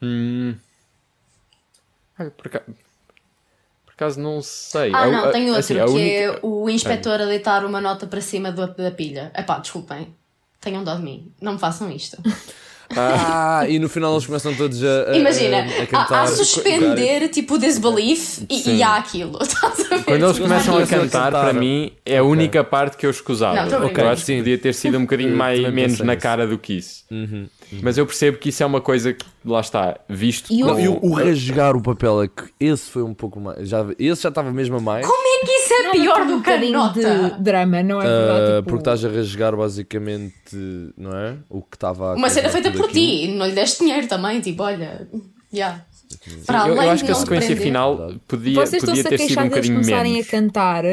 [0.02, 0.56] Hum.
[2.24, 2.66] Olha, por acaso,
[3.86, 4.92] por acaso não sei.
[4.94, 7.80] Ah, A- não, a- tem outro, assim, que única- é o inspetor a deitar uma
[7.82, 9.32] nota para cima do- da pilha.
[9.38, 10.14] Epá, desculpem.
[10.60, 11.32] Tenham dó de mim.
[11.42, 12.18] Não me façam isto.
[12.96, 16.24] Ah, e no final eles começam todos a, a- Imagina, a, cantar.
[16.24, 19.40] a suspender tipo o disbelief e, e há aquilo.
[19.42, 20.04] Estás a ver?
[20.04, 23.66] Quando eles começam a cantar, para mim, é a única parte que eu escusava.
[23.66, 24.38] Não, tô eu acho que Sim.
[24.40, 27.04] podia ter sido um bocadinho mais, menos na cara do que isso.
[27.10, 27.48] Uhum.
[27.82, 30.78] Mas eu percebo que isso é uma coisa que, lá está, visto E como...
[30.80, 33.68] Não, o, o rasgar o papel é que esse foi um pouco mais.
[33.68, 35.06] Já, esse já estava mesmo a mais.
[35.08, 37.30] Como é que isso é pior Não, do um que a bocadinho nota?
[37.38, 38.46] de drama, não é verdade?
[38.58, 41.36] Tipo, porque estás a rasgar basicamente, não é?
[41.50, 42.94] O que estava a Uma cena feita por aquilo.
[42.94, 43.28] ti.
[43.30, 44.40] Não lhe deste dinheiro também.
[44.42, 45.08] Tipo, olha.
[45.54, 45.86] Yeah.
[46.46, 49.10] Para eu, eu acho que a não sequência prender- final podia, Vocês podia estão-se a
[49.18, 50.28] ter sido um bocadinho começarem menos.
[50.28, 50.86] a cantar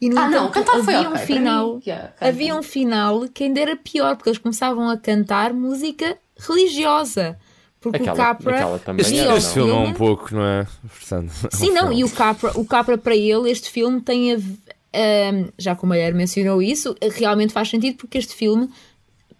[0.00, 1.22] e no Ah, não, entanto, cantar foi havia ok.
[1.22, 1.74] um final.
[1.74, 2.12] Mim, yeah.
[2.20, 7.36] Havia um final que ainda era pior, porque eles começavam a cantar música religiosa.
[7.80, 8.78] Porque Aquela, o Capra.
[8.98, 10.66] Este, era, este filme é um pouco, não é?
[10.98, 12.00] Portanto, é um Sim, não, filme.
[12.00, 14.36] e o Capra, o Capra para ele, este filme tem a.
[14.36, 18.68] ahm, já que o Malher mencionou isso, realmente faz sentido porque este filme,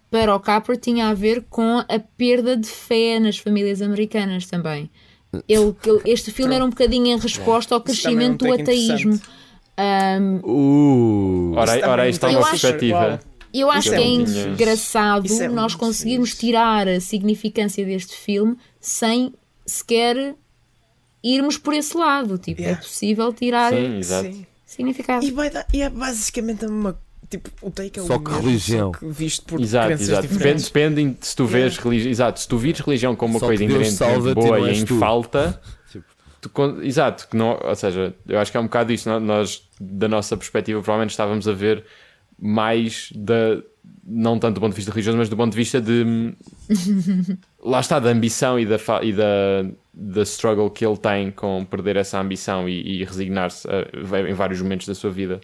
[0.08, 4.88] para o Capra, tinha a ver com a perda de fé nas famílias americanas também.
[5.48, 8.52] Ele, ele- este filme era um bocadinho em resposta ao também é um crescimento do
[8.52, 9.20] ateísmo.
[9.76, 13.20] Ahm, Uh, Ora, ora, isto é uma perspectiva.
[13.52, 16.46] Eu acho Isso que é é engraçado é nós conseguirmos fixe.
[16.46, 19.32] tirar a significância deste filme sem
[19.64, 20.34] sequer
[21.22, 22.38] irmos por esse lado.
[22.38, 22.82] Tipo, é Yeah.
[22.82, 25.24] possível tirar Sim, significado.
[25.24, 26.98] E, vai dar, e é basicamente a mesma.
[27.30, 28.92] Tipo, o take é Só o que mesmo, religião.
[28.94, 30.22] só que visto por Exato, exato.
[30.22, 30.64] Depende, diferentes.
[30.64, 31.82] depende de se tu vês Yeah.
[31.90, 32.10] religião.
[32.10, 34.70] Exato, se tu vires religião como uma Só coisa que Deus inerentemente salva-te e boa
[34.70, 34.98] e em tu.
[34.98, 35.60] falta.
[35.92, 36.04] Tipo.
[36.40, 39.08] tu exato, que não, ou seja, eu acho que é um bocado isso.
[39.10, 41.84] nó- Nós, da nossa perspectiva, provavelmente estávamos a ver
[42.38, 43.62] mais da.
[44.10, 46.34] Não tanto do ponto de vista religioso, mas do ponto de vista de.
[47.62, 51.96] lá está, da ambição e da, e da, da struggle que ele tem com perder
[51.96, 55.40] essa ambição e, e resignar-se a- em vários momentos da sua vida,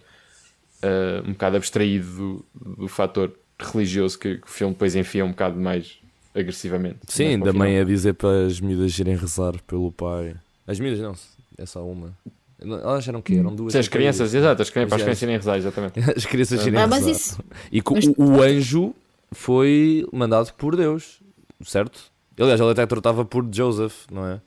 [0.83, 2.07] eh, um bocado abstraído
[2.55, 5.99] do, do fator religioso que, que o filme depois enfia um bocado mais
[6.35, 6.99] agressivamente.
[7.09, 10.35] Sim, mais da mãe a dizer para as miúdas irem rezar pelo pai.
[10.67, 11.15] As miúdas não,
[11.59, 12.17] é só uma.
[12.65, 13.35] Elas eram o quê?
[13.37, 13.73] Eram duas.
[13.73, 16.01] Sim, as crianças, exato, as crianças, para as As crianças irem rezar, exatamente.
[16.17, 17.11] As crianças irem Ah, mas rezar.
[17.13, 17.39] isso.
[17.71, 18.95] E que o- mas- o, anjo
[19.33, 21.21] foi mandado por Deus,
[21.65, 22.01] certo?
[22.39, 24.41] Aliás, ele até tratava por Joseph, não é?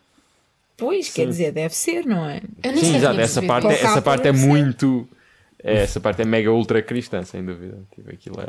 [0.75, 2.41] Pois, quer dizer, deve ser, não é?
[2.75, 3.47] Sim, exato, essa percebido.
[3.47, 5.07] parte, é- essa capa parte é muito.
[5.63, 7.79] é, essa parte é mega ultra cristã, sem dúvida.
[7.95, 8.47] Tipo, aquilo é.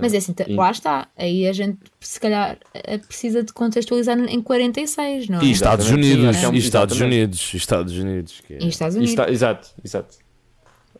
[0.00, 1.08] Mas é assim, tá- e- lá está.
[1.16, 5.44] Aí a gente, se calhar, eh, precisa de contextualizar em 46, não é?
[5.44, 7.00] E Estados Unidos, é um- e Estados.
[7.00, 8.42] Unidos, e Estados Unidos.
[8.46, 9.12] Que é- Em Estados E Unidos.
[9.14, 10.16] está- exato, exato.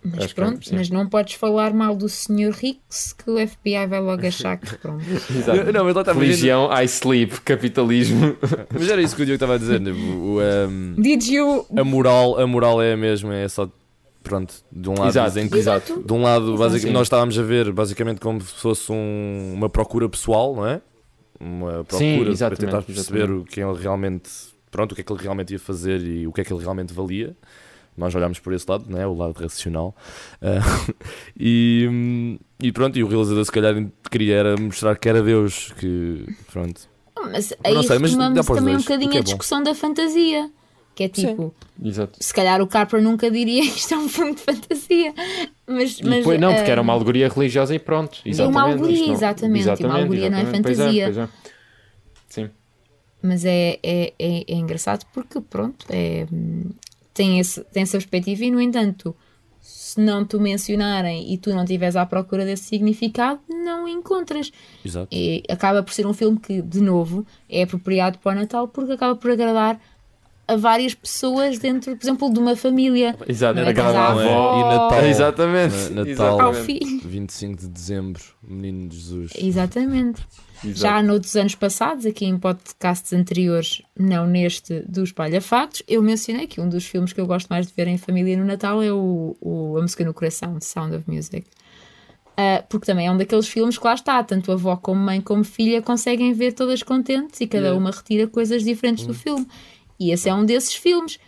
[0.02, 0.76] Mas acho é- pronto, sim.
[0.76, 2.56] mas não podes falar mal do Sr.
[2.62, 5.04] Hicks que o FBI vai logo achar que pronto.
[5.04, 5.72] exato.
[5.72, 8.36] Não, mas lá está, mas- Religião, I sleep, capitalismo.
[8.72, 9.80] Mas era isso que o Diogo estava a dizer.
[9.82, 11.66] tipo, o, um, Did you.
[11.76, 13.68] a, moral, a moral é a mesma, é só.
[14.28, 16.02] Pronto, de um lado exato, que exato.
[16.04, 16.90] De um lado, Sim.
[16.90, 20.80] nós estávamos a ver basicamente como se fosse um- uma procura pessoal, não é?
[21.40, 23.42] Uma Sim, procura para exatamente, tentar perceber exatamente.
[23.42, 24.30] o que ele realmente,
[24.70, 26.60] pronto, o que é que ele realmente ia fazer e o que é que ele
[26.62, 27.36] realmente valia.
[27.96, 29.06] Nós olhámos por esse lado, não é?
[29.06, 29.94] O lado racional.
[30.40, 30.60] Ah,
[31.38, 33.74] e, e pronto, e o realizador se calhar
[34.10, 36.82] queria era mostrar que era Deus, que pronto.
[37.32, 39.74] Mas aí não sei, mas retomamos para os também um bocadinho é a discussão da
[39.74, 40.48] fantasia.
[40.98, 42.18] Que é tipo, exato.
[42.20, 45.14] se calhar o Capra nunca diria isto é um filme de fantasia.
[45.64, 48.18] Mas, E mas, depois, não, porque era uma ah, alegoria religiosa e pronto.
[48.24, 48.58] uma Exatamente.
[48.58, 50.62] alegoria, Isto não- exatamente, uma alegoria não é exatamente.
[50.64, 51.04] Pois fantasia.
[51.04, 51.28] pois é.
[52.28, 52.50] Sim.
[53.22, 56.70] Mas é, é, é, é engraçado porque, pronto, é, hum,
[57.14, 59.14] tem, esse, tem essa perspectiva e, no entanto,
[59.60, 64.50] se não te mencionarem e tu não estiveres à procura desse significado, não o encontras.
[64.84, 65.06] Exato.
[65.12, 68.94] E acaba por ser um filme que, de novo, é apropriado para o Natal porque
[68.94, 69.80] acaba por agradar
[70.48, 73.14] a várias pessoas dentro, por exemplo, de uma família.
[73.28, 75.04] Exato, é avó, E Natal.
[75.04, 75.76] Exatamente.
[75.92, 76.40] Na- Natal.
[76.40, 77.00] Ao filho.
[77.04, 79.32] 25 de dezembro, Menino de Jesus.
[79.36, 80.22] Exatamente.
[80.64, 80.80] Exato.
[80.80, 86.60] Já noutros anos passados, aqui em podcasts anteriores, não neste dos Palhafactos, eu mencionei que
[86.60, 89.36] um dos filmes que eu gosto mais de ver em família no Natal é o,
[89.40, 91.46] o A Música no Coração, de Sound of Music.
[92.36, 95.20] Ah, porque também é um daqueles filmes que lá está, tanto a avó como mãe
[95.20, 99.46] como filha conseguem ver todas contentes e cada uma retira coisas diferentes do filme.
[99.98, 101.18] E esse é um desses filmes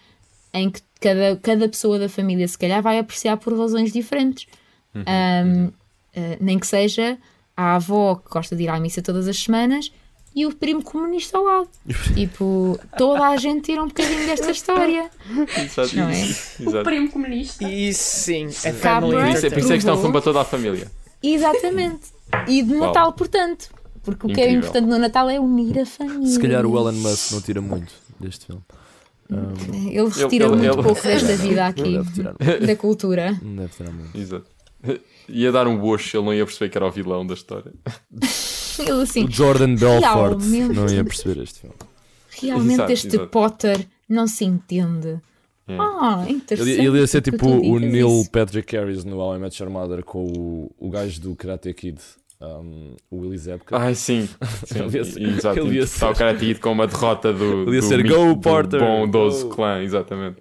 [0.52, 4.46] em que cada, cada pessoa da família se calhar vai apreciar por razões diferentes.
[4.94, 5.72] Um, uh,
[6.40, 7.16] nem que seja
[7.56, 9.92] a avó que gosta de ir à missa todas as semanas,
[10.34, 11.68] e o primo comunista ao lado.
[12.14, 15.10] tipo, toda a gente tira um bocadinho desta história.
[15.56, 15.96] Exato.
[15.96, 16.22] Não é?
[16.22, 16.84] Exato.
[16.84, 17.68] Primo comunista.
[17.68, 18.72] Isso sim, é.
[18.72, 20.90] Por family isso, é- por isso é que estão um filme para toda a família.
[21.22, 22.12] Exatamente.
[22.46, 22.86] E de Uau.
[22.86, 23.70] Natal, portanto.
[24.02, 24.58] Porque o que é Incrível.
[24.60, 26.26] importante no Natal é unir a família.
[26.26, 28.62] Se calhar o Elon Musk não tira muito deste filme.
[29.30, 31.98] Um, Ele retira ele- muito ele- pouco desta vida aqui,
[32.66, 33.38] da cultura.
[33.42, 34.18] deve tirar muito.
[34.18, 34.46] Exato.
[35.28, 37.72] Ia dar um bush, ele não ia perceber que era o vilão da história.
[38.80, 40.74] Ele assim, O Jordan Belfort realmente.
[40.74, 41.76] não ia perceber este filme.
[42.30, 43.26] realmente Exato, este exato.
[43.28, 45.20] Potter não se entende.
[45.68, 45.76] É.
[45.78, 46.70] Ah, interessante.
[46.78, 48.30] Ele, ele ia ser tipo o Neil isso.
[48.30, 52.00] Patrick Harris no How I Met Your Mother com o, o gajo do Karate Kid,
[52.40, 53.76] um, o Willy Zebka.
[53.78, 54.28] Ai, sim.
[54.66, 54.78] sim.
[54.84, 55.58] Ele ia ser- Exato.
[55.60, 57.62] ele ia Está o ser- cara tido com uma derrota do.
[57.68, 60.36] Ele ia do ser, "Go, Porter, Bom 12 go." clã, exatamente.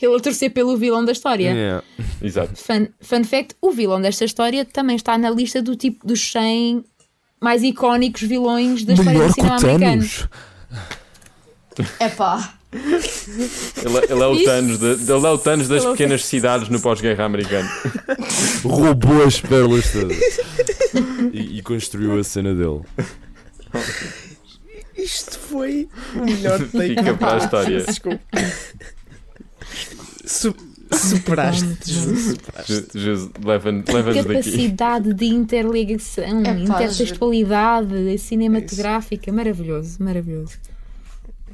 [0.00, 1.50] Ele a torcer pelo vilão da história.
[1.52, 1.84] Yeah.
[2.20, 2.56] Exato.
[2.56, 6.84] Fun, fun fact: o vilão desta história também está na lista do tipo dos 100
[7.40, 10.02] mais icónicos vilões da história do cinema americano.
[11.98, 12.54] É pá.
[12.72, 14.44] Ele, ele é o.
[14.44, 17.68] Thanos, de- ele é o Thanos das é pequenas cidades no pós-guerra americano.
[18.64, 20.16] Roubou as pérolas todas.
[21.32, 22.80] e, e construiu a cena dele.
[24.96, 27.80] Isto foi o melhor take Fica para a história.
[27.82, 28.20] Desculpa.
[30.24, 30.54] Su
[30.94, 32.72] superaste, Jesus, superaste.
[32.72, 34.22] Je- Jesus, Leva-nos daqui.
[34.24, 40.52] Capacidade de interligação, Epá, intertextualidade cinematográfica, maravilhoso, maravilhoso.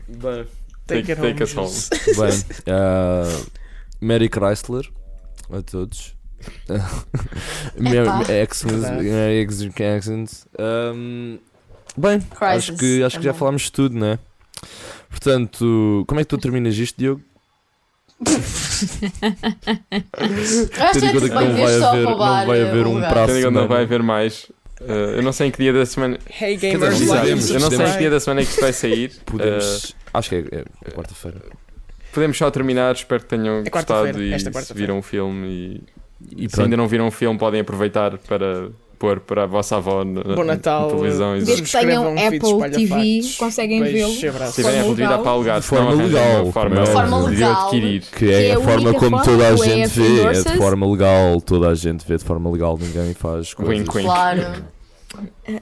[0.08, 0.46] Bem,
[0.86, 2.16] Take- Take, it take home, us home.
[2.16, 2.32] Bem
[2.74, 3.40] ah,
[4.00, 4.86] Mary Chrysler
[5.52, 6.14] a todos.
[7.78, 8.84] Mary Accents.
[10.58, 11.38] Um,
[11.96, 13.38] bem, acho que, acho que já também.
[13.38, 14.18] falámos de tudo, né?
[15.10, 17.22] Portanto, como é que tu terminas isto, Diogo?
[20.92, 23.50] Tendo em que conta que não vai haver- não vai haver um prazo.
[23.50, 24.50] Não vai haver mais.
[24.80, 26.18] Eh, eu não sei em que dia da semana.
[26.40, 28.50] Hey dizer, gamers, sabemos, and eu não sei em que dia da semana é que
[28.50, 29.12] isto vai sair.
[29.26, 29.96] Podemos.
[30.14, 31.40] acho que é, é quarta-feira.
[32.12, 32.94] Podemos só terminar.
[32.94, 35.84] Espero que tenham É gostado e se viram o filme.
[36.30, 39.76] E E se ainda não viram o filme, podem aproveitar para pôr para a vossa
[39.76, 40.82] avó na, Bom Natal.
[40.90, 41.32] na televisão.
[41.38, 44.10] Desde que tenham um Apple TV, conseguem vê-lo.
[44.12, 45.22] Se tiverem a Forma oportunidade legal.
[45.22, 47.62] para alugar, De forma legal, uma forma, Forma de legal.
[47.62, 48.02] adquirir.
[48.16, 50.20] Que é, Que é a forma como forma toda a gente vê.
[50.22, 51.40] É de forma legal.
[51.40, 52.78] Toda a gente vê de forma legal.
[52.80, 53.78] Ninguém faz coisas.
[53.78, 54.06] Wink, wink.
[54.08, 54.40] Claro.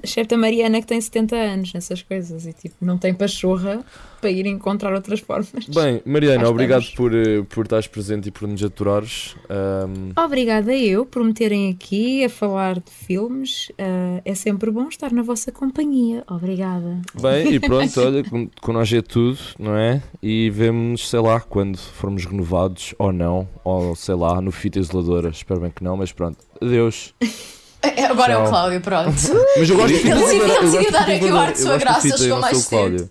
[0.02, 3.84] Excepto a Mariana que tem 70 anos nessas coisas e tipo, não tem pachorra
[4.20, 5.66] para ir encontrar outras formas.
[5.68, 9.36] Bem, Mariana, obrigado por, eh, por estares presente e por nos aturares.
[9.48, 13.70] Ahm, Obrigada eu por me terem aqui a falar de filmes.
[13.78, 16.24] Ah, é sempre bom estar na vossa companhia.
[16.28, 17.00] Obrigada.
[17.20, 20.02] bem, e pronto, olha, com, com nós é tudo, não é?
[20.22, 25.28] E vemos, sei lá, quando formos renovados ou não, ou sei lá, no fita isoladora.
[25.28, 26.38] Espero bem que não, mas pronto.
[26.60, 27.14] Adeus.
[27.82, 28.48] Agora é o Tchau.
[28.50, 29.10] Cláudio, pronto.
[29.58, 32.08] Mas eu gosto de Ele ele decidiu dar aqui o ar de eu sua graça,
[32.08, 33.10] eu chegou mais o.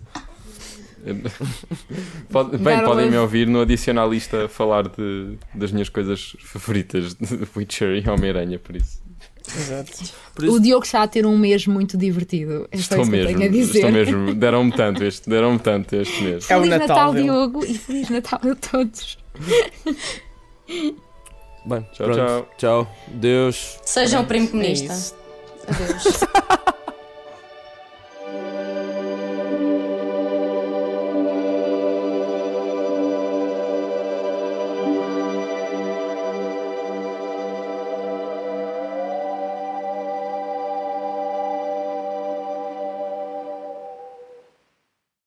[2.30, 7.46] Pode- bem, podem me ouvir no adicional lista falar de, das minhas coisas favoritas de
[7.56, 9.00] Witcher e Homem-Aranha, por isso.
[9.56, 9.92] Exato.
[10.42, 12.68] O Diogo está a ter um mês muito divertido.
[12.72, 13.78] É Estou isso mesmo, tenho a dizer.
[13.78, 14.34] estou mesmo.
[14.34, 16.50] Deram-me tanto este, deram-me tanto este mês.
[16.50, 17.14] É o Feliz Natal Natal.
[17.14, 19.18] Diogo, e Feliz Natal a todos.
[21.66, 22.16] Bem, Tchau, pronto.
[22.24, 22.48] tchau.
[22.56, 22.88] Tchau.
[23.08, 23.80] Deus.
[23.84, 24.92] Sejam o primo É comunista.
[24.92, 25.14] isso.
[25.68, 26.04] Adeus.